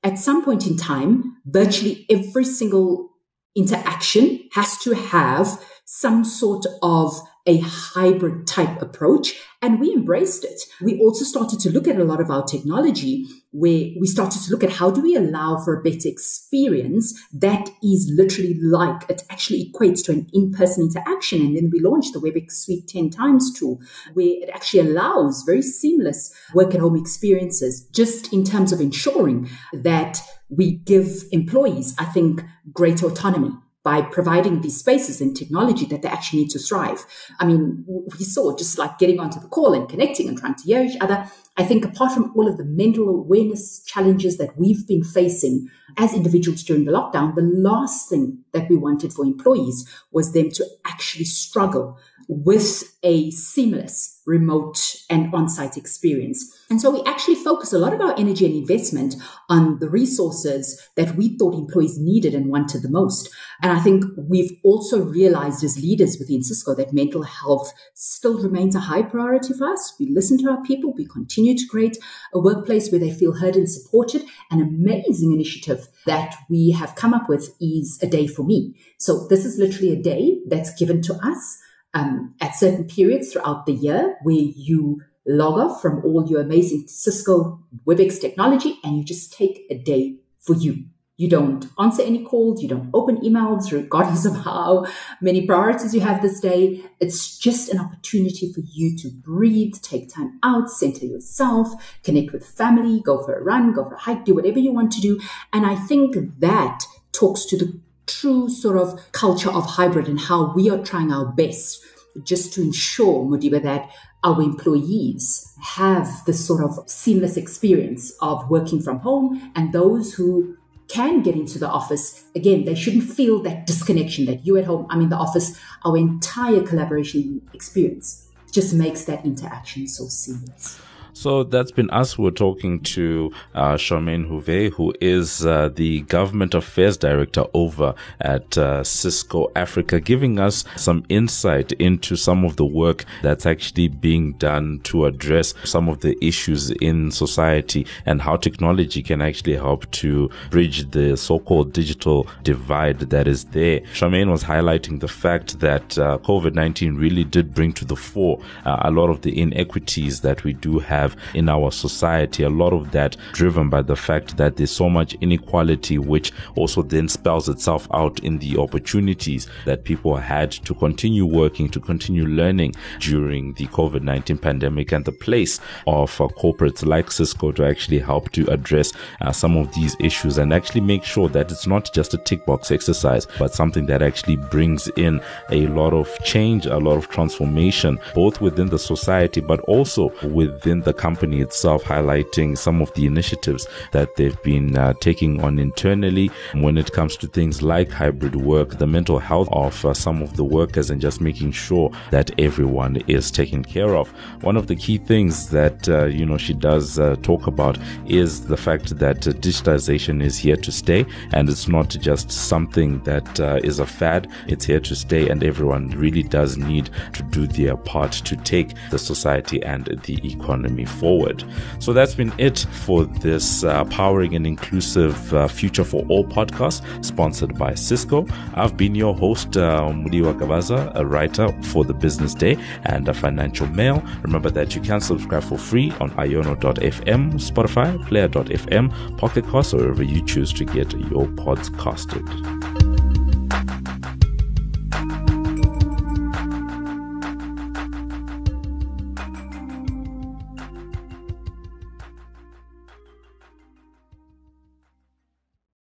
at 0.02 0.18
some 0.18 0.44
point 0.44 0.66
in 0.66 0.76
time, 0.76 1.36
virtually 1.44 2.06
every 2.10 2.44
single 2.44 3.10
interaction 3.54 4.48
has 4.52 4.78
to 4.78 4.92
have 4.92 5.62
some 5.84 6.24
sort 6.24 6.66
of 6.82 7.20
a 7.46 7.58
hybrid 7.58 8.46
type 8.46 8.82
approach. 8.82 9.34
And 9.62 9.80
we 9.80 9.92
embraced 9.92 10.44
it. 10.44 10.60
We 10.82 11.00
also 11.00 11.24
started 11.24 11.60
to 11.60 11.70
look 11.70 11.88
at 11.88 11.98
a 11.98 12.04
lot 12.04 12.20
of 12.20 12.30
our 12.30 12.44
technology 12.44 13.24
where 13.52 13.86
we 13.98 14.06
started 14.06 14.42
to 14.42 14.50
look 14.50 14.62
at 14.62 14.72
how 14.72 14.90
do 14.90 15.00
we 15.00 15.16
allow 15.16 15.56
for 15.64 15.74
a 15.74 15.82
better 15.82 16.08
experience 16.08 17.18
that 17.32 17.70
is 17.82 18.12
literally 18.14 18.60
like 18.60 19.08
it 19.08 19.22
actually 19.30 19.72
equates 19.72 20.04
to 20.04 20.12
an 20.12 20.28
in-person 20.34 20.84
interaction. 20.84 21.40
And 21.40 21.56
then 21.56 21.70
we 21.72 21.80
launched 21.80 22.12
the 22.12 22.20
WebEx 22.20 22.52
Suite 22.52 22.86
10 22.88 23.10
times 23.10 23.58
tool 23.58 23.80
where 24.12 24.42
it 24.42 24.50
actually 24.52 24.80
allows 24.80 25.42
very 25.46 25.62
seamless 25.62 26.34
work 26.52 26.74
at 26.74 26.80
home 26.80 26.96
experiences 26.96 27.86
just 27.92 28.32
in 28.32 28.44
terms 28.44 28.72
of 28.72 28.80
ensuring 28.80 29.48
that 29.72 30.20
we 30.48 30.72
give 30.72 31.24
employees, 31.32 31.94
I 31.98 32.04
think, 32.04 32.44
great 32.72 33.02
autonomy 33.02 33.52
by 33.86 34.02
providing 34.02 34.62
these 34.62 34.78
spaces 34.78 35.20
and 35.20 35.36
technology 35.36 35.86
that 35.86 36.02
they 36.02 36.08
actually 36.08 36.40
need 36.40 36.50
to 36.50 36.58
thrive. 36.58 37.06
I 37.38 37.46
mean, 37.46 37.84
we 37.86 38.24
saw 38.24 38.56
just 38.56 38.78
like 38.78 38.98
getting 38.98 39.20
onto 39.20 39.38
the 39.38 39.46
call 39.46 39.74
and 39.74 39.88
connecting 39.88 40.26
and 40.26 40.36
trying 40.36 40.56
to 40.56 40.64
hear 40.64 40.82
each 40.82 41.00
other. 41.00 41.30
I 41.56 41.62
think 41.62 41.84
apart 41.84 42.10
from 42.10 42.32
all 42.34 42.48
of 42.48 42.56
the 42.56 42.64
mental 42.64 43.08
awareness 43.08 43.84
challenges 43.84 44.38
that 44.38 44.58
we've 44.58 44.84
been 44.88 45.04
facing 45.04 45.68
as 45.96 46.14
individuals 46.14 46.64
during 46.64 46.84
the 46.84 46.90
lockdown, 46.90 47.36
the 47.36 47.42
last 47.42 48.10
thing 48.10 48.42
that 48.52 48.68
we 48.68 48.76
wanted 48.76 49.12
for 49.12 49.24
employees 49.24 49.88
was 50.10 50.32
them 50.32 50.50
to 50.50 50.66
actually 50.84 51.26
struggle 51.26 51.96
with 52.28 52.96
a 53.02 53.30
seamless 53.30 54.20
remote 54.26 54.96
and 55.08 55.32
on-site 55.32 55.76
experience. 55.76 56.52
And 56.68 56.80
so 56.80 56.90
we 56.90 57.02
actually 57.06 57.36
focus 57.36 57.72
a 57.72 57.78
lot 57.78 57.92
of 57.92 58.00
our 58.00 58.18
energy 58.18 58.44
and 58.44 58.56
investment 58.56 59.14
on 59.48 59.78
the 59.78 59.88
resources 59.88 60.82
that 60.96 61.14
we 61.14 61.36
thought 61.38 61.54
employees 61.54 61.98
needed 61.98 62.34
and 62.34 62.50
wanted 62.50 62.82
the 62.82 62.90
most. 62.90 63.30
And 63.62 63.70
I 63.70 63.80
think 63.80 64.04
we've 64.16 64.58
also 64.64 65.04
realized 65.04 65.62
as 65.62 65.80
leaders 65.80 66.16
within 66.18 66.42
Cisco 66.42 66.74
that 66.74 66.92
mental 66.92 67.22
health 67.22 67.72
still 67.94 68.42
remains 68.42 68.74
a 68.74 68.80
high 68.80 69.02
priority 69.02 69.54
for 69.54 69.72
us. 69.72 69.94
We 70.00 70.10
listen 70.10 70.38
to 70.38 70.50
our 70.50 70.62
people. 70.62 70.92
We 70.92 71.06
continue 71.06 71.56
to 71.56 71.66
create 71.68 71.96
a 72.34 72.40
workplace 72.40 72.90
where 72.90 73.00
they 73.00 73.12
feel 73.12 73.34
heard 73.34 73.54
and 73.54 73.70
supported. 73.70 74.24
An 74.50 74.60
amazing 74.60 75.32
initiative 75.32 75.86
that 76.06 76.34
we 76.50 76.72
have 76.72 76.96
come 76.96 77.14
up 77.14 77.28
with 77.28 77.54
is 77.60 78.00
a 78.02 78.08
day 78.08 78.26
for 78.26 78.42
me. 78.42 78.74
So 78.98 79.28
this 79.28 79.44
is 79.44 79.58
literally 79.58 79.92
a 79.92 80.02
day 80.02 80.40
that's 80.48 80.74
given 80.76 81.00
to 81.02 81.14
us 81.14 81.62
um, 81.96 82.34
at 82.42 82.54
certain 82.54 82.86
periods 82.86 83.32
throughout 83.32 83.64
the 83.64 83.72
year 83.72 84.16
where 84.22 84.34
you 84.36 85.00
log 85.26 85.58
off 85.58 85.80
from 85.80 86.04
all 86.04 86.26
your 86.28 86.42
amazing 86.42 86.84
Cisco 86.86 87.58
WebEx 87.86 88.20
technology 88.20 88.78
and 88.84 88.98
you 88.98 89.04
just 89.04 89.32
take 89.32 89.64
a 89.70 89.78
day 89.78 90.18
for 90.38 90.54
you. 90.54 90.84
You 91.16 91.30
don't 91.30 91.64
answer 91.78 92.02
any 92.02 92.22
calls. 92.22 92.62
You 92.62 92.68
don't 92.68 92.90
open 92.92 93.16
emails, 93.22 93.72
regardless 93.72 94.26
of 94.26 94.36
how 94.36 94.84
many 95.22 95.46
priorities 95.46 95.94
you 95.94 96.02
have 96.02 96.20
this 96.20 96.40
day. 96.40 96.84
It's 97.00 97.38
just 97.38 97.70
an 97.70 97.80
opportunity 97.80 98.52
for 98.52 98.60
you 98.60 98.98
to 98.98 99.08
breathe, 99.08 99.76
take 99.80 100.12
time 100.12 100.38
out, 100.42 100.68
center 100.68 101.06
yourself, 101.06 101.96
connect 102.02 102.34
with 102.34 102.46
family, 102.46 103.00
go 103.00 103.24
for 103.24 103.34
a 103.34 103.42
run, 103.42 103.72
go 103.72 103.86
for 103.88 103.94
a 103.94 103.98
hike, 104.00 104.26
do 104.26 104.34
whatever 104.34 104.58
you 104.58 104.72
want 104.72 104.92
to 104.92 105.00
do. 105.00 105.18
And 105.54 105.64
I 105.64 105.74
think 105.74 106.16
that 106.40 106.84
talks 107.12 107.46
to 107.46 107.56
the 107.56 107.80
true 108.06 108.48
sort 108.48 108.76
of 108.76 109.00
culture 109.12 109.50
of 109.50 109.66
hybrid 109.66 110.08
and 110.08 110.20
how 110.20 110.52
we 110.54 110.70
are 110.70 110.82
trying 110.82 111.12
our 111.12 111.26
best 111.26 111.84
just 112.22 112.52
to 112.54 112.62
ensure, 112.62 113.24
Mudiwa, 113.24 113.62
that 113.62 113.90
our 114.24 114.40
employees 114.40 115.52
have 115.60 116.24
this 116.24 116.44
sort 116.44 116.64
of 116.64 116.88
seamless 116.88 117.36
experience 117.36 118.12
of 118.20 118.48
working 118.48 118.80
from 118.80 119.00
home 119.00 119.52
and 119.54 119.72
those 119.72 120.14
who 120.14 120.56
can 120.88 121.22
get 121.22 121.34
into 121.34 121.58
the 121.58 121.68
office, 121.68 122.24
again, 122.34 122.64
they 122.64 122.74
shouldn't 122.74 123.04
feel 123.04 123.42
that 123.42 123.66
disconnection 123.66 124.24
that 124.26 124.46
you 124.46 124.56
at 124.56 124.64
home, 124.64 124.86
I'm 124.88 125.00
in 125.00 125.08
the 125.08 125.16
office, 125.16 125.58
our 125.84 125.96
entire 125.96 126.62
collaboration 126.62 127.42
experience 127.52 128.28
just 128.52 128.72
makes 128.72 129.04
that 129.04 129.24
interaction 129.24 129.86
so 129.88 130.06
seamless. 130.06 130.80
So 131.16 131.44
that's 131.44 131.70
been 131.70 131.88
us. 131.88 132.18
We're 132.18 132.30
talking 132.30 132.80
to 132.80 133.32
uh, 133.54 133.76
Charmaine 133.76 134.28
Houvet, 134.28 134.74
who 134.74 134.92
is 135.00 135.46
uh, 135.46 135.70
the 135.74 136.02
Government 136.02 136.52
Affairs 136.52 136.98
Director 136.98 137.44
over 137.54 137.94
at 138.20 138.58
uh, 138.58 138.84
Cisco 138.84 139.50
Africa, 139.56 139.98
giving 139.98 140.38
us 140.38 140.66
some 140.76 141.06
insight 141.08 141.72
into 141.72 142.16
some 142.16 142.44
of 142.44 142.56
the 142.56 142.66
work 142.66 143.06
that's 143.22 143.46
actually 143.46 143.88
being 143.88 144.34
done 144.34 144.80
to 144.80 145.06
address 145.06 145.54
some 145.64 145.88
of 145.88 146.00
the 146.00 146.22
issues 146.22 146.70
in 146.70 147.10
society 147.10 147.86
and 148.04 148.20
how 148.20 148.36
technology 148.36 149.02
can 149.02 149.22
actually 149.22 149.56
help 149.56 149.90
to 149.92 150.28
bridge 150.50 150.90
the 150.90 151.16
so-called 151.16 151.72
digital 151.72 152.26
divide 152.42 152.98
that 152.98 153.26
is 153.26 153.44
there. 153.46 153.80
Charmaine 153.94 154.30
was 154.30 154.44
highlighting 154.44 155.00
the 155.00 155.08
fact 155.08 155.60
that 155.60 155.98
uh, 155.98 156.18
COVID-19 156.18 157.00
really 157.00 157.24
did 157.24 157.54
bring 157.54 157.72
to 157.72 157.86
the 157.86 157.96
fore 157.96 158.38
uh, 158.66 158.80
a 158.82 158.90
lot 158.90 159.08
of 159.08 159.22
the 159.22 159.40
inequities 159.40 160.20
that 160.20 160.44
we 160.44 160.52
do 160.52 160.78
have 160.78 161.05
have 161.06 161.16
in 161.34 161.48
our 161.48 161.70
society. 161.70 162.42
A 162.42 162.50
lot 162.50 162.72
of 162.72 162.90
that 162.92 163.16
driven 163.32 163.70
by 163.70 163.82
the 163.82 163.96
fact 163.96 164.36
that 164.36 164.56
there's 164.56 164.70
so 164.70 164.88
much 164.88 165.14
inequality, 165.20 165.98
which 165.98 166.32
also 166.54 166.82
then 166.82 167.08
spells 167.08 167.48
itself 167.48 167.88
out 167.92 168.18
in 168.20 168.38
the 168.38 168.58
opportunities 168.58 169.48
that 169.64 169.84
people 169.84 170.16
had 170.16 170.50
to 170.50 170.74
continue 170.74 171.26
working, 171.26 171.68
to 171.68 171.80
continue 171.80 172.26
learning 172.26 172.74
during 173.00 173.54
the 173.54 173.66
COVID 173.68 174.02
19 174.02 174.38
pandemic 174.38 174.92
and 174.92 175.04
the 175.04 175.12
place 175.12 175.60
of 175.86 176.20
uh, 176.20 176.28
corporates 176.28 176.84
like 176.84 177.10
Cisco 177.10 177.52
to 177.52 177.64
actually 177.64 177.98
help 177.98 178.30
to 178.32 178.46
address 178.50 178.92
uh, 179.20 179.32
some 179.32 179.56
of 179.56 179.72
these 179.74 179.96
issues 180.00 180.38
and 180.38 180.52
actually 180.52 180.80
make 180.80 181.04
sure 181.04 181.28
that 181.28 181.50
it's 181.50 181.66
not 181.66 181.92
just 181.92 182.14
a 182.14 182.18
tick 182.18 182.44
box 182.46 182.70
exercise, 182.70 183.26
but 183.38 183.54
something 183.54 183.86
that 183.86 184.02
actually 184.02 184.36
brings 184.36 184.88
in 184.96 185.20
a 185.50 185.66
lot 185.68 185.92
of 185.92 186.08
change, 186.24 186.66
a 186.66 186.78
lot 186.78 186.96
of 186.96 187.08
transformation, 187.08 187.98
both 188.14 188.40
within 188.40 188.68
the 188.68 188.78
society, 188.78 189.40
but 189.40 189.60
also 189.60 190.12
within 190.26 190.80
the 190.80 190.92
company 190.96 191.40
itself, 191.40 191.84
highlighting 191.84 192.56
some 192.56 192.80
of 192.82 192.92
the 192.94 193.06
initiatives 193.06 193.66
that 193.92 194.16
they've 194.16 194.40
been 194.42 194.76
uh, 194.76 194.92
taking 195.00 195.42
on 195.42 195.58
internally 195.58 196.30
when 196.54 196.78
it 196.78 196.92
comes 196.92 197.16
to 197.16 197.26
things 197.26 197.62
like 197.62 197.90
hybrid 197.90 198.36
work, 198.36 198.78
the 198.78 198.86
mental 198.86 199.18
health 199.18 199.48
of 199.52 199.84
uh, 199.84 199.94
some 199.94 200.22
of 200.22 200.36
the 200.36 200.44
workers, 200.44 200.90
and 200.90 201.00
just 201.00 201.20
making 201.20 201.52
sure 201.52 201.90
that 202.10 202.30
everyone 202.38 202.96
is 203.06 203.30
taken 203.30 203.62
care 203.64 203.96
of. 203.96 204.08
One 204.42 204.56
of 204.56 204.66
the 204.66 204.76
key 204.76 204.98
things 204.98 205.50
that, 205.50 205.88
uh, 205.88 206.06
you 206.06 206.26
know, 206.26 206.38
she 206.38 206.54
does 206.54 206.98
uh, 206.98 207.16
talk 207.22 207.46
about 207.46 207.78
is 208.06 208.46
the 208.46 208.56
fact 208.56 208.98
that 208.98 209.20
digitization 209.20 210.22
is 210.22 210.38
here 210.38 210.56
to 210.56 210.72
stay 210.72 211.04
and 211.32 211.48
it's 211.48 211.68
not 211.68 211.90
just 211.90 212.30
something 212.30 213.00
that 213.00 213.40
uh, 213.40 213.60
is 213.62 213.78
a 213.78 213.86
fad, 213.86 214.28
it's 214.46 214.64
here 214.64 214.80
to 214.80 214.94
stay, 214.94 215.28
and 215.28 215.44
everyone 215.44 215.88
really 215.90 216.22
does 216.22 216.56
need 216.56 216.90
to 217.12 217.22
do 217.24 217.46
their 217.46 217.76
part 217.76 218.12
to 218.12 218.36
take 218.36 218.74
the 218.90 218.98
society 218.98 219.62
and 219.62 219.86
the 220.04 220.18
economy 220.24 220.85
forward. 220.86 221.44
So 221.78 221.92
that's 221.92 222.14
been 222.14 222.32
it 222.38 222.66
for 222.84 223.04
this 223.04 223.64
uh, 223.64 223.84
Powering 223.84 224.34
an 224.34 224.46
Inclusive 224.46 225.34
uh, 225.34 225.48
Future 225.48 225.84
for 225.84 226.04
All 226.08 226.24
podcast, 226.24 227.04
sponsored 227.04 227.58
by 227.58 227.74
Cisco. 227.74 228.26
I've 228.54 228.76
been 228.76 228.94
your 228.94 229.14
host, 229.14 229.56
uh, 229.56 229.88
Mudiwa 229.88 230.38
Gavaza, 230.38 230.92
a 230.94 231.04
writer 231.04 231.50
for 231.64 231.84
the 231.84 231.94
Business 231.94 232.34
Day 232.34 232.56
and 232.84 233.08
a 233.08 233.14
Financial 233.14 233.66
Mail. 233.68 234.02
Remember 234.22 234.50
that 234.50 234.74
you 234.74 234.80
can 234.80 235.00
subscribe 235.00 235.42
for 235.42 235.58
free 235.58 235.90
on 236.00 236.10
iono.fm, 236.12 237.34
Spotify, 237.34 238.06
Player.fm, 238.06 239.18
Pocket 239.18 239.44
Cast, 239.50 239.74
or 239.74 239.78
wherever 239.78 240.02
you 240.02 240.24
choose 240.24 240.52
to 240.54 240.64
get 240.64 240.92
your 241.10 241.26
pods 241.28 241.68
casted. 241.70 242.95